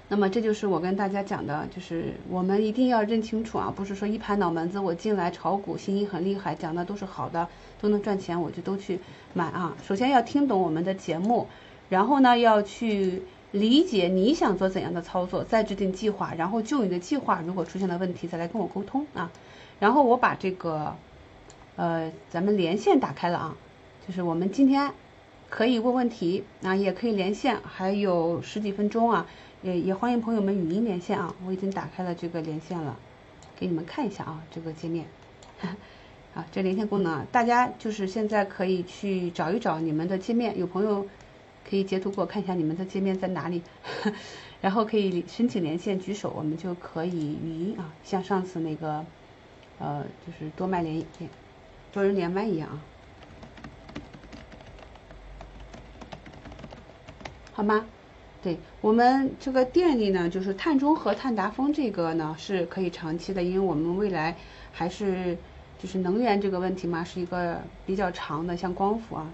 [0.09, 7.49] 那么这就是我跟大家讲的，就是我们一定要认清楚啊，不是说一拍脑门子我进来炒股信，心很厉害，讲的都是好的，
[7.81, 9.01] 都能赚钱，我就都去
[9.33, 9.75] 买啊。
[9.83, 11.47] 首先要听懂我们的节目，
[11.89, 13.23] 然后呢要去
[13.53, 19.31] 理解你想做怎样的操作，再制定计划，然后就你的计划如果出现了问题再来跟我沟通啊。
[19.79, 20.97] 然后我把这个
[21.77, 23.57] 呃咱们连线打开了啊。
[24.07, 24.93] 就是我们今天
[25.51, 29.27] 可以问问题啊，也可以连线，还有十几分钟啊，
[29.63, 31.35] 也也欢迎朋友们语音连线啊。
[31.45, 32.97] 我已经打开了这个连线了，
[33.59, 35.07] 给你们看一下啊，这个界面。
[36.35, 41.07] 啊，这连线功能啊，大家就是现在可以去找一找你们的界面，有朋友
[41.69, 43.61] 可以截图给我看一下你们的界面在哪里，
[44.63, 49.05] 然后可以申请连线举手，我们就可以语音啊，像上次那个
[49.79, 51.29] 呃，就是多麦连连
[51.93, 52.81] 多人连麦一样啊。
[57.53, 57.87] 好吗？
[58.43, 64.37] 对我们这个电力呢，就是碳中和、碳达峰这个呢是可以长期的，因为我们未来
[64.71, 65.37] 还是
[65.79, 69.27] 就是能源这个问题嘛，是一个比较长的，像光伏啊。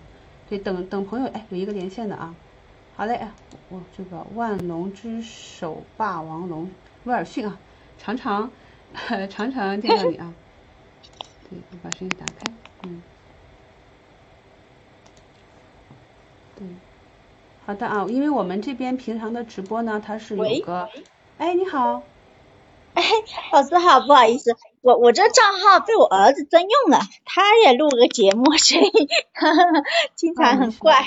[0.52, 2.34] 对，等等朋友，哎，有一个连线的啊。
[2.94, 3.18] 好嘞，
[3.70, 6.70] 我这个万龙之首霸王龙
[7.04, 7.56] 威尔逊啊，
[7.98, 8.50] 常常
[9.30, 10.34] 常常见到你啊。
[11.48, 13.02] 对，我把声音打开，嗯，
[16.56, 16.66] 对。
[17.64, 20.86] 好的啊，因为我们这边平常的直播呢，它是有个，
[21.38, 22.02] 哎，你好，
[22.92, 23.02] 哎，
[23.52, 28.90] 老师好，不好意思，我我这账号被我儿子征用了，他也录个节目，所以
[30.14, 31.06] 经常很怪。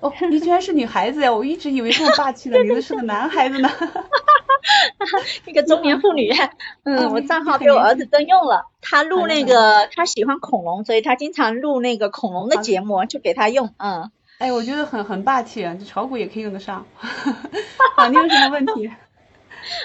[0.00, 1.30] 哦，你居然是女孩子呀！
[1.30, 3.70] 我一直以为这么霸气的 名字是个男孩子呢。
[5.44, 6.32] 一个中年妇女，
[6.84, 14.10] 嗯，我账号被我儿子征用了，他录那个，他喜欢恐龙，所以他经常录那个恐龙的节目，就给他用，嗯。
[14.38, 16.86] 哎，我觉得很很霸气，这炒股也可以用得上。
[17.94, 18.90] 好，你有什么问题？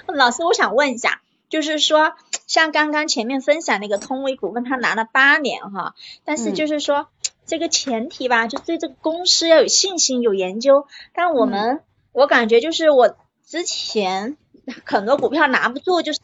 [0.07, 1.19] 老师，我想问一下，
[1.49, 2.13] 就是说，
[2.47, 7.07] 像刚刚前面分享那个通威股份，他拿了八年哈，但是就是说。
[7.47, 10.87] 这个前提吧，就对这个公司要有信心、有研究。
[11.13, 13.15] 但我们，我感觉就是我
[13.45, 14.35] 之前
[14.83, 16.21] 很多股票拿不住，就是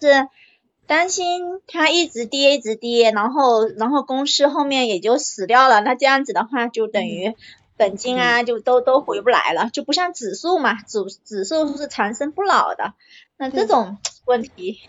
[0.88, 5.82] 担心它一直跌、一直跌，然后然后公司后面也就死掉了。
[5.82, 7.36] 那这样子的话，就等于
[7.78, 12.95] 本金啊，就都都回不来了，就不像指数嘛，指指数是长生不老的。
[13.38, 14.80] 那这种问题。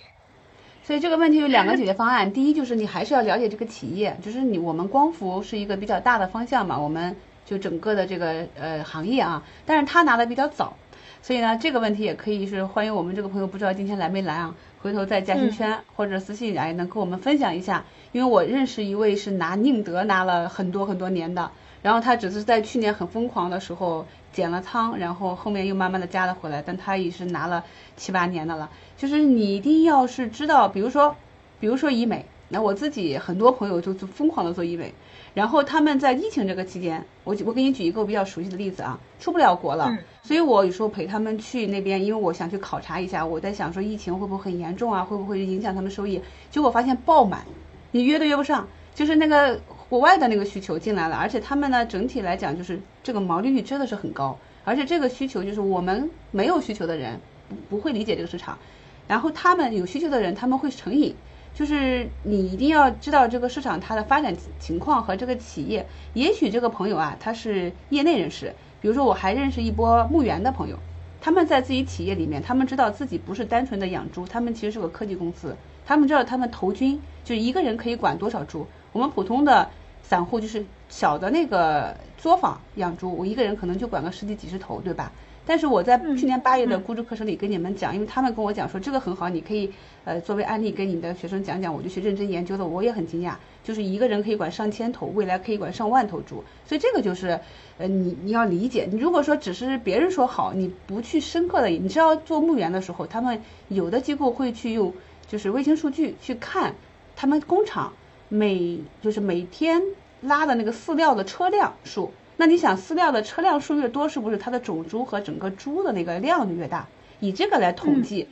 [0.85, 7.15] 所以这个问题有两个解决方案，第一就是你还是要了解这个企业，就是你我们光伏是一个比较大的方向嘛，我们
[7.47, 10.77] 就整个的这个呃行业啊，但是他拿的比较早，
[11.23, 14.55] 所以呢这个问题也可以是欢迎我们这个朋友，不知道今天来没来啊？
[14.83, 21.53] 回头在嘉兴圈或者私信哎能跟我们分享一下，因为我认识一位是拿宁德拿了很多很多年的，
[21.83, 27.65] 然后他只是在去年很疯狂的时候减了仓，然后后面又慢慢的加了回来，但他也是拿了
[27.97, 28.71] 七八年的了。
[28.97, 31.15] 就是你一定要是知道，比如说，
[31.61, 34.93] 比如说医美，那我自己很多朋友就就疯狂的做医美，
[35.35, 46.21] 然后他们在疫情这个期间，我我给你举一个我比较熟悉的例子啊，出不了国了，所以我有时候陪他们去那边，因为我想去考察一下，我在想说疫情会不会很严重啊，会不会影响他们收益？
[46.51, 47.45] 结果发现爆满，
[47.91, 49.61] 你约都约不上，就是那个
[49.93, 58.59] 国外的那个需求进来了，而且他们呢整体来讲就是这个毛利率真的是很高，而且这个需求就是我们没有需求的人不不会理解这个市场。
[59.07, 61.15] 然后他们有需求的人，他们会成瘾，
[61.53, 65.87] 就是你一定要知道这个市场它的发展情况和这个企业。
[66.15, 70.79] 也许这个朋友啊，他是业内人士，比如说我还认识一波牧原的朋友，
[71.21, 78.67] 他们在自己企业里面，他们知道自己不是单纯的养猪，他们其实是个科技公司，他们知道他们投军就一个人可以管多少猪。
[78.93, 79.71] 我们普通的
[80.03, 85.11] 散户就是小的那个作坊养猪，我一个人可能就管个十几几十头，对吧？
[85.45, 89.73] 但是我在去年八月的估值课程里跟你们讲，因为他们跟我讲说这个很好，你可以
[90.05, 93.35] 呃作为案例跟你的学生讲讲，我就去认真研究了，我也很惊讶，
[93.65, 97.41] 就是一个人可以管上千头，未来可以管上万头猪，所以这个就是
[97.79, 104.95] 呃你你要理解，你如果说只是别人说好，你不去深刻的，你知道做牧原的时候，他们有的机构会去用
[105.27, 106.77] 就是卫星数据去看
[107.17, 107.93] 他们工厂
[108.33, 109.83] 每就是每天
[110.23, 112.11] 拉的那个饲料的车辆数。
[112.39, 116.89] 那你想饲料的车辆数越多，是不是它的种猪和整个猪的那个量就越大？
[117.21, 118.27] 以这个来统计，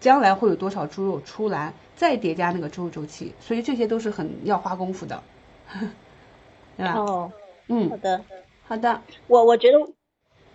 [0.00, 5.22] 将来会有多少猪肉出栏，再叠加那个猪肉周期，所以这些都是很要花功夫的，
[6.78, 6.94] 对吧？
[6.94, 7.30] 哦，
[7.68, 8.24] 嗯，好的，
[8.66, 9.78] 好的，我我觉得，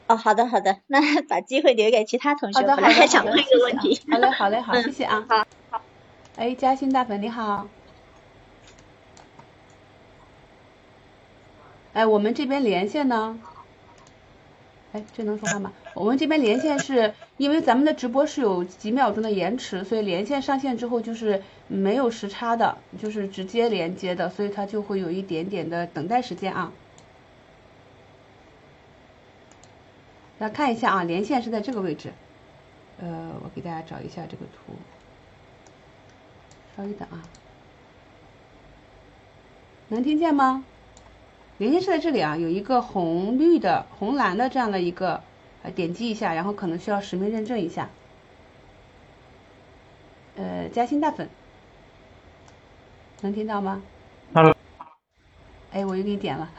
[0.07, 4.01] 哦，好的好的， 那把机会留给其他同学，本来还想问一个问题。
[4.11, 5.23] 好嘞好嘞好，谢谢啊。
[5.29, 5.81] 好，好。
[6.35, 7.67] 哎，嘉兴大粉你好。
[11.97, 13.39] 哎，我们这边连线呢？
[14.93, 15.73] 哎，这能说话吗？
[15.95, 26.71] 我们这边连线是因为咱们的直播是有几秒钟的延迟，所以连线上线之后就是没有时差的，就是直接连接的，所以它就会有一点点的等待时间啊。
[30.37, 32.13] 来看一下啊，连线是在这个位置。
[32.99, 34.73] 呃，我给大家找一下这个图，
[36.75, 37.23] 稍微等啊。
[39.87, 40.63] 能听见吗？
[41.59, 45.21] 连线是在这里啊，有一个红绿的、红蓝的这样的一个，
[45.63, 47.89] 呃，点击一下，然后可能需要实名认证一下。
[50.35, 51.29] 呃，嘉兴大粉，
[53.21, 53.81] 能听到吗
[54.33, 54.55] ？Hello。
[55.71, 56.51] 哎，我又给你点了，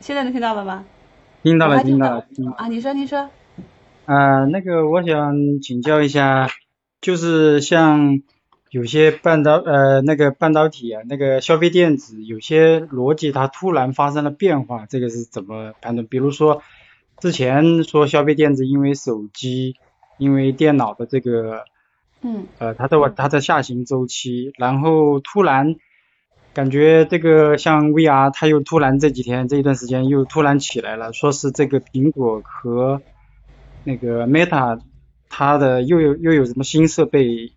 [0.00, 0.84] 现在能听到了吗？
[1.42, 2.26] 听到了，听到了。
[2.56, 3.30] 啊，你说，你说。
[4.06, 6.48] 啊，那个，我想请教一下，
[7.00, 8.20] 就是像。
[8.70, 16.06] 有些半导呃那个半导体啊，那个消费电子有些逻辑它突然发生了变化，这个是怎么判断？
[16.06, 16.62] 比如说
[17.18, 19.74] 之前说消费电子因为手机、
[20.18, 21.64] 因为电脑的这个，
[22.22, 25.74] 嗯，呃它的它的下行周期，然后突然
[26.54, 33.02] 感觉这个像 VR 它又突然这几天这一段时间又突然起来了，说是这个苹果和
[33.82, 34.80] 那个 Meta
[35.28, 37.52] 它的又有又有什么新设备？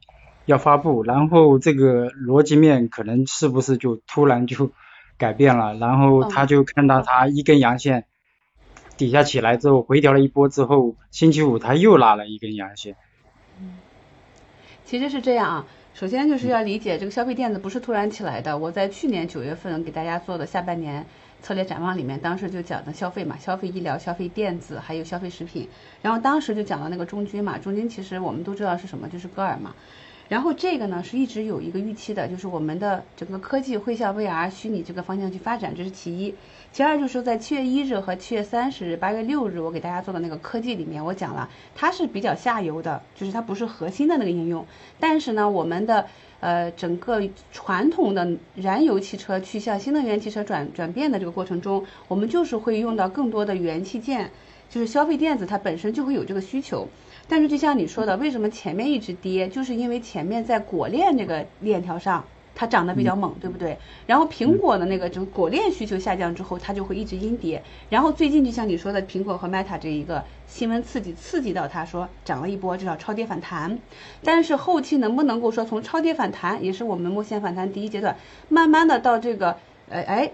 [0.45, 4.71] 要发布，然后这个逻辑面可能是不是就突然就
[5.17, 8.05] 改变了，然后他就看到他一根阳线，
[8.97, 12.95] 底下起来之后回调了一波之后，星期五他又拉了一根阳线。
[13.59, 13.77] 嗯，
[14.85, 15.65] 其实是这样啊。
[15.93, 18.57] 首先就是要理解这个消费电子不是突然起来的。
[18.57, 21.05] 我在去年九月份给大家做的下半年
[21.43, 25.69] 策略展望里面，当时就讲的消费嘛，消费医疗、消费电子还有消费食品。
[26.01, 29.75] 然后当时就讲到那个中军嘛，中军其实我们都知道是什么，就是歌尔嘛。
[30.29, 36.33] 然后这个呢是一直有一个预期的，就是我们的整个科技会向 VR 虚拟这个方向去发展，这是其一。
[36.71, 44.65] 其二就是说，在七月一日和七月三十日、八月六日，我给大家做的那个科技里面，我讲了它是比较下游的，就是它不是核心的那个应用。
[44.99, 46.07] 但是呢，我们的
[46.39, 47.21] 呃整个
[47.51, 54.31] 传统的燃油汽车去向新能源汽车转转变的这个过程中，我们就是会用到更多的元器件，
[54.67, 56.87] 就是消费电子它本身就会有这个需求。
[57.27, 62.23] 但是就像你说的，为什么前面一直跌，就是因为前面在果链这个链条上。
[62.55, 63.75] 它涨得比较猛，对不对？
[64.05, 67.63] 然后苹果的那个就果链需求下降之后，它就会一直阴跌。
[67.89, 73.79] 然后最近就像你说的，苹果和 Meta 这一个新闻刺激，刺激到它说涨了一波，至少超跌反弹。
[74.23, 78.15] 但是后期能不能够说从超跌反弹，也是我们目前反弹第一阶段，
[78.49, 79.57] 慢慢的到这个，
[79.89, 80.31] 呃，哎，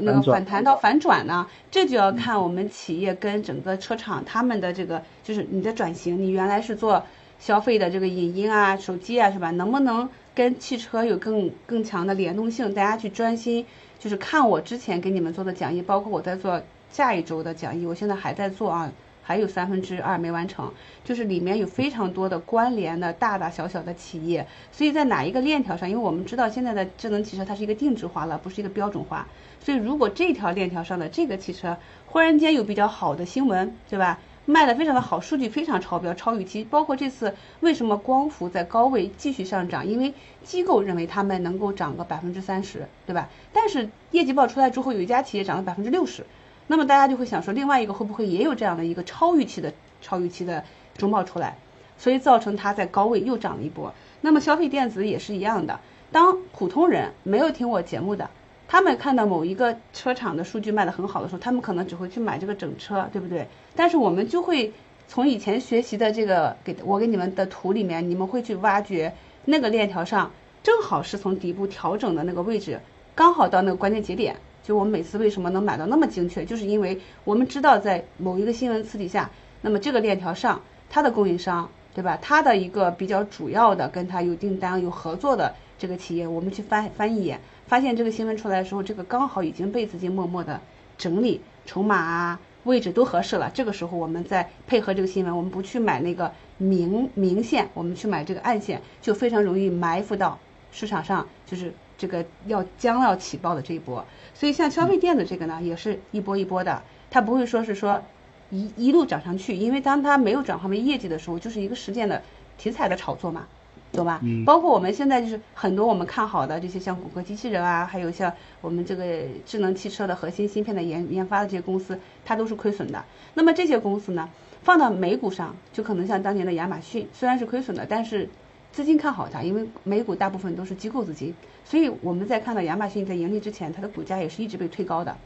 [0.00, 1.46] 那个反弹到反转呢？
[1.70, 7.02] 这就要看我们企业跟整个车厂他们的这个，就是你的转型，你原来是做
[7.38, 9.50] 消费的这个影音啊、手机啊，是吧？
[9.50, 10.08] 能不能？
[10.32, 13.66] 跟汽车有更更强的联动性，大家去专心
[13.98, 18.90] 就是看我之前给你们做的讲义，包括我在做下一周的讲义，我现在还在做啊，
[19.30, 20.72] 还有三分之二没完成，
[21.04, 29.28] 就是里面有非常多的关联的大大小小的企业，所以在哪一个链条上，因为我们知道现在的智能汽车它是一个定制化了，不是一个标准化，
[29.60, 31.76] 所以如果这条链条上的这个汽车
[32.06, 34.18] 忽然间有比较好的新闻，对吧？
[34.46, 36.64] 卖的非常的好，数据非常超标、超预期。
[36.64, 39.86] 包括这次为什么光伏在高位继续上涨？
[39.86, 40.12] 因为
[40.42, 43.28] 机构认为他们能够涨个百分之三十，对吧？
[43.52, 46.26] 但是业绩报出来之后，有一家企业涨了百分之六十，
[46.70, 50.62] 那么大家就会想说，另外一个会不会也有这样的一个超预期的、超预期的
[50.96, 51.56] 中报出来？
[51.98, 53.92] 所以造成它在高位又涨了一波。
[54.20, 55.80] 那么消费电子也是一样的，
[56.12, 58.30] 当普通人没有听我节目的。
[58.68, 63.48] 他们看到某一个车厂的数据卖得很好的时候，他们可能只会去买这个整车，对不对？
[63.74, 64.72] 但是我们就会
[65.08, 69.12] 从以前学习的这个给我给你们的图里面，你们会去挖掘
[69.44, 70.30] 那个链条上
[70.62, 72.78] 正好是从底部调整的那个位置，
[73.16, 74.36] 刚好到那个关键节点。
[74.62, 79.30] 就我们每次为什么能买到那么精确，就是因为我们知道在某一个新闻刺激下，
[79.62, 82.18] 那么这个链条上它的供应商，对吧？
[82.20, 87.40] 它的一个比较主要的跟它有订单有合作的这个企业，我们去翻翻一眼。
[87.66, 90.60] 发现这个新闻出来的时候，这个刚好已经被资金默默的
[90.98, 93.48] 整理筹码啊，位置都合适了。
[93.54, 100.36] 这个时候我们再配合这个新闻，我们不去买那个明明线，我们去买这个暗线，就非常容易埋伏到
[100.72, 104.04] 市场上，就是这个要将要起爆的这一波。
[104.40, 108.02] 所以像消费电子这个呢，也是一波一波的，它不会说是说
[108.48, 112.22] 一一路涨上去，因为当它没有转化为业绩的时候，就是一个实践的
[112.56, 113.46] 题材的炒作嘛。
[113.92, 114.18] 懂吧？
[114.46, 118.32] 包括我们现在就是很多我们看好的这些像谷歌机器人啊，还有像
[118.62, 119.04] 我们这个
[119.44, 123.04] 智能汽车的核心芯片的研研发的这些公司，它都是亏损的。
[123.34, 124.30] 那么这些公司呢，
[124.62, 128.28] 放到美股上，就可能像当年的亚马逊，虽然是亏损的，但是
[128.72, 135.16] 资金看好它，因为美股大部分都是机构资金，所以我们在看到亚马逊在盈利之前，它的股价也是一直被推高的。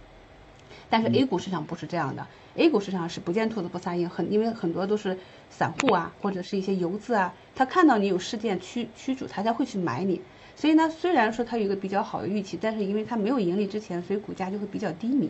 [0.90, 2.26] 但是 A 股市场不是这样的
[2.56, 5.18] ，A 股市场是不见兔子不撒鹰，很因为很多都是
[5.50, 10.20] 散户啊，或者是一些游资啊，他看到你有事件驱驱逐，他才会去买你。
[10.56, 15.28] 所以呢，虽然说它有一个比较好的预期，但是因为它没有盈利之前，所以股价就会比较低迷。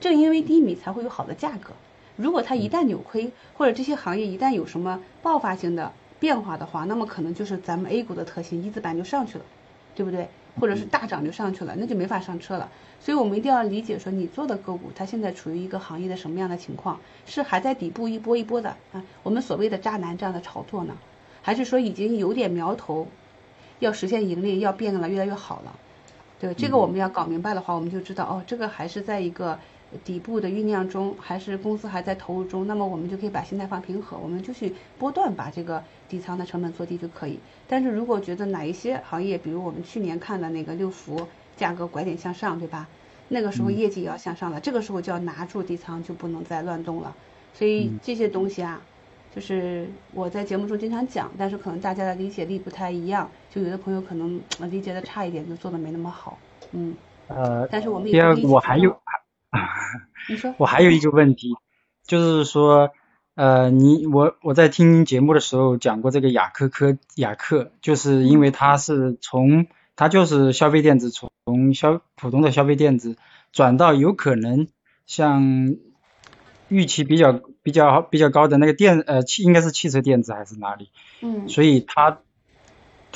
[0.00, 1.72] 正因为低迷，才会有好的价格。
[2.16, 9.44] 如果它一旦扭亏，或者这些行业一旦有什么爆发性的变化的话，那么可能就是咱们 A 股的特性，一字板就上去了，
[9.94, 10.28] 对不对？
[10.58, 12.70] 或者是大涨就上去了，那就没法上车了。
[12.98, 16.98] 所以我们一定要理解说，你做的个股它现在处于一个行业的什么样的情况？
[17.26, 19.04] 是还在底部一波一波的啊？
[19.22, 20.96] 我们所谓的渣男这样的炒作呢？
[21.42, 23.06] 还是说已经有点苗头，
[23.80, 25.78] 要实现盈利，要变得越来越好了？
[26.40, 29.58] 对，这个我们要搞明白的话，我们就知道哦，这个还是在一个。
[30.04, 37.38] 底部的酝酿中，还是公司还在投入中，那么我们就可以把心态放平和，我们就去波段把这个底仓的成本做低就可以。
[37.68, 41.26] 但是如果觉得哪一些行业，比如我们去年看的那个六福
[41.56, 42.88] 价格拐点向上，对吧？
[43.28, 47.14] 那个时候业绩也要向上了，这个时候就要拿住底仓，就不能再乱动了。
[47.54, 48.80] 所以这些东西啊，
[49.34, 56.38] 就是我在节目中经常讲，但是可能大家的理解力不太一样，就有的朋友可能理解的差一点，就做的没那么好。
[56.72, 56.94] 嗯。
[57.28, 57.66] 呃。
[57.68, 58.96] 但是我们第二，我还有。
[60.28, 61.54] 你说， 我还有一个问题，
[62.06, 62.90] 就是说，
[63.34, 71.30] 呃，你我我在听节目的时候讲过这个雅科科雅克，就是因为它是从它就是消费电子从
[71.74, 73.16] 消普通的消费电子
[73.52, 74.68] 转到有可能
[75.06, 75.76] 像
[76.68, 80.90] 预期比较比较比较高的那个电呃汽应该是汽车电子还是哪里，
[81.20, 82.18] 嗯，所以它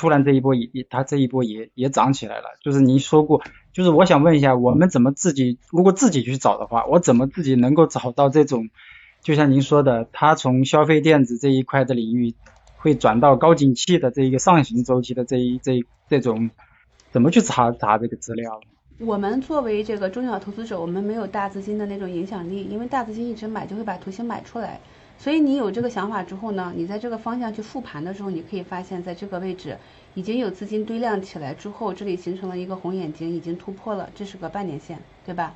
[0.01, 2.57] 突然这一波也也它这一波也也涨起来了。
[2.63, 8.71] 就是您说过，就是我想问一下，我们怎么自己如果自己去找的话，我怎么自己能够找到这种，
[9.21, 12.33] 就像您说的，它从消费电子这一块的领域
[12.77, 16.49] 会转到高景气的这一个上行周期的这一这这种，
[17.11, 18.59] 怎么去查查这个资料？
[18.97, 24.79] 我们作为这个中小投资者，我们没有大资金的那种影响力，因为大资金一直买就会把图形买出来。
[25.21, 29.77] 所以你有这个想法之后呢，你在这个方向去复盘的时候，你可以发现在这个位置
[30.15, 35.53] 已经有资金堆量起来之后，这里形成了一个红眼睛，已经突破了，这是个半年线，对吧？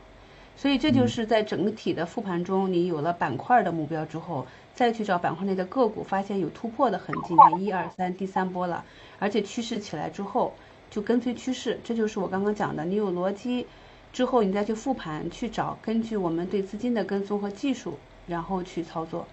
[0.55, 4.45] 所以这就是在整体的复盘中，你有了板块的目标之后，
[4.76, 7.34] 再去找板块内的个股，发现有突破的痕迹，
[7.66, 8.86] 一二三第三波了，
[9.18, 10.53] 而且趋势起来之后。
[10.91, 12.86] 就跟随趋势，这就是我刚刚讲的。
[12.86, 13.66] 你有逻辑
[14.13, 17.97] 之后，你再去复盘去找，根据我们对资金的跟踪和技术，
[18.28, 19.26] 然后去操作。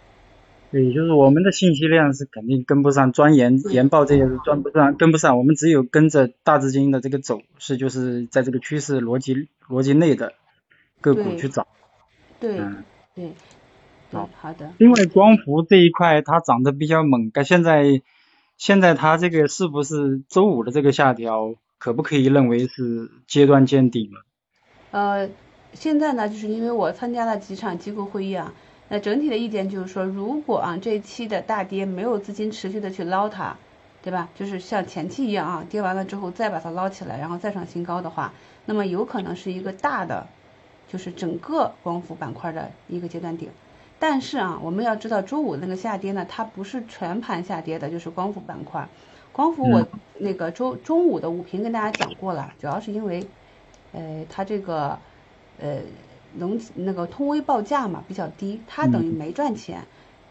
[0.73, 5.39] 对，就是我们的信息量是肯定跟不上，钻研研报这些是专不上，跟不上。
[5.39, 10.33] 我们只有跟着大资金的这个走势，就是在这个趋势逻辑逻辑内的
[11.01, 11.69] 个股去找。
[12.41, 12.59] 对，
[13.15, 13.33] 对，
[14.11, 14.73] 好，好的。
[14.79, 18.03] 因为光伏这一块它涨得比较猛，但现在。
[18.59, 24.25] 现在它这个是不是周五的这个下调，可不可以认为是阶段见顶了？
[24.93, 25.29] 呃，
[25.73, 28.55] 现在呢，就是因为我参加了几场机构会议啊，
[28.93, 33.57] 那整体的意见就是说，如果啊这一期的大跌没有资金持续的去捞它，
[34.03, 34.29] 对吧？
[34.35, 38.35] 就是像前期一样啊，跌完了之后再把它捞起来，然后再创新高的话，
[38.67, 40.27] 那么有可能是一个大的，
[40.89, 43.49] 就是整个光伏板块的一个阶段顶。
[43.99, 48.87] 但是啊，我们要知道周五那个下跌呢，它不是全盘下跌的，就是光伏板块。
[49.33, 49.89] 光伏我
[50.19, 53.27] 那个周中午的午评跟大家讲过了，主要是因为，
[53.93, 54.99] 呃，它这个
[55.59, 55.79] 呃
[56.39, 59.83] 农那个通威报价嘛比较低，它等于没赚钱。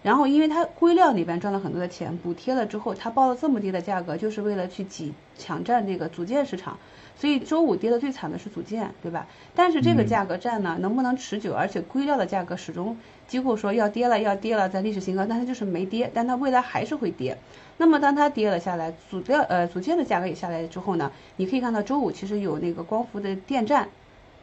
[0.04, 6.80] 然后因为它硅料里边赚了很多的钱，补贴了之后，它报了这么低的价格，就是为了去挤抢占这个组件市场。
[7.16, 9.28] 所以周五跌的最惨的是组件，对吧？
[9.54, 11.54] 但是这个价格战呢，能不能持久？
[11.54, 12.97] 而且硅料的价格始终
[13.28, 17.38] 机构说要跌了，要跌了，在历史新高，但它就是没跌，但它未来还是会跌。
[17.78, 23.89] 那么当它跌了下来，组料呃组件的价格也下来之后呢，你可以看到周五其实有那个光伏的电站，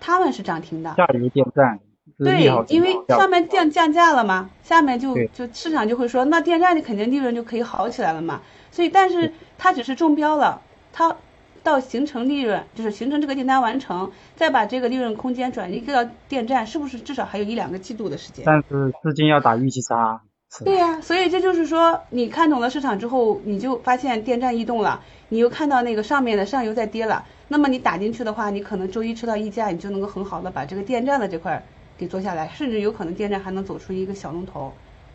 [0.01, 0.95] 他们是涨停的。
[0.97, 1.81] 下游电站。
[2.19, 8.41] 对，因为上面降降价了嘛，下面就就市场就会说，那电站你肯定利润就可以好起来了嘛。
[8.71, 10.61] 所以，但是它只是中标了，
[10.93, 11.17] 它。
[11.61, 18.45] 到形成利润，就是形成这个订单完成，再把这个利润空间转移到电站，是不是至少还有一两个季度的时间？
[18.47, 20.23] 但是资金要打预期差。
[20.65, 31.63] 对呀，所以这就是说，你看懂了市场之后，你就发现电站异动了，你又看到那个上面的上游在跌了，那么你打进去的话，你可能周一吃到溢价，你就能够很好的把这个电站的这块
[31.97, 34.73] 给做下来，甚至有可能电站还能走出一个小龙头，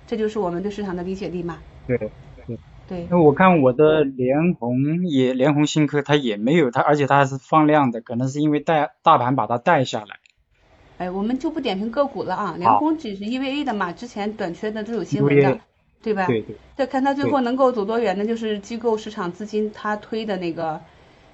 [0.07, 1.59] 这就是我们对市场的理解力嘛。
[1.87, 1.97] 对。
[2.45, 10.17] 对对，那我看我的联红也联红新科，它也没有它，而且它还是放量的，可能是因为带大盘把它带下来。
[10.97, 15.57] 哎，我们就不点评个股了啊，联红只是 EVA 的嘛，之前短缺的都有新闻的，
[16.01, 16.27] 对吧？
[16.27, 16.57] 对对。
[16.75, 20.81] 再看它最后能够走多远，那就是机构市场资金它推的那个，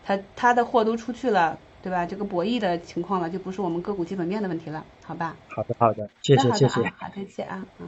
[0.09, 2.03] 它它的货都出去了，对吧？
[2.03, 5.35] 这个博弈的情况了，就不是我们个股基本面的问题了，好吧？
[5.47, 6.81] 好的好的，谢谢谢谢。
[6.97, 7.85] 好，再见啊，嗯。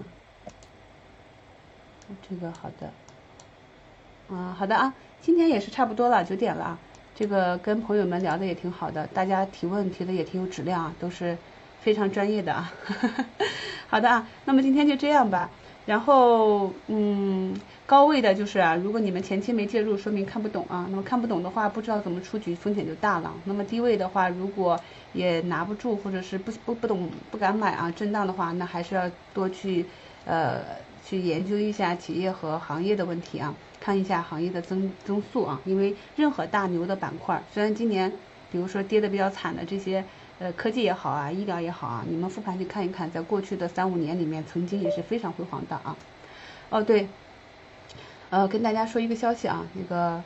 [2.29, 2.91] 这个好的。
[4.29, 6.77] 嗯，好的啊，今天也是差不多了，九点了啊。
[7.15, 11.35] 这个跟朋友们聊的也挺好的，大家提问提的也挺有质量啊，都是
[11.79, 12.71] 非常专业的啊。
[13.89, 15.49] 好的啊，那么今天就这样吧。
[15.87, 17.59] 然后，嗯，
[17.91, 20.87] 高位的就是啊，如果你们前期没介入，说明看不懂啊。
[20.89, 23.33] 那么看不懂的话，不知道怎么出局，风险就大了。
[23.43, 24.79] 那么低位的话，如果
[25.11, 29.85] 也拿不住，或者是不不不懂不敢买啊，震荡的话，那还是要多去
[30.23, 30.61] 呃
[31.05, 33.53] 去研究一下企业和行业的问题啊。
[33.81, 38.09] 看一下行业的增增速啊，因为任何大牛的板块，虽然今年
[38.49, 40.01] 比如说跌的比较惨的这些
[40.39, 45.97] 呃科技也好啊，医疗也好啊，你们复盘去看一看，在过去的三五年里面，曾经也是非常辉煌的啊。
[46.69, 47.05] 哦对，
[48.31, 50.23] 呃跟大家说一个消息啊，那个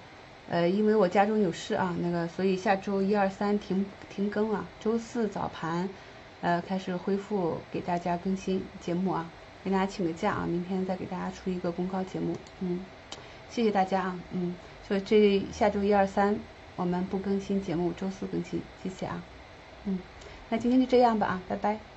[0.49, 5.89] 呃因为我家中有事啊，那个所以下周一二三停停更啊，周四早盘
[6.39, 9.29] 呃开始恢复给大家更新节目啊，
[9.63, 12.79] 跟大家请个假啊，明天再给大家出一个公告节目，嗯。
[13.47, 14.53] 谢谢大家啊，嗯，
[14.85, 16.37] 所以这下周一二三
[16.75, 19.21] 我们不更新节目，周四更新，谢谢啊，
[19.85, 19.97] 嗯，
[20.49, 21.94] 那今天就这样吧啊，拜拜。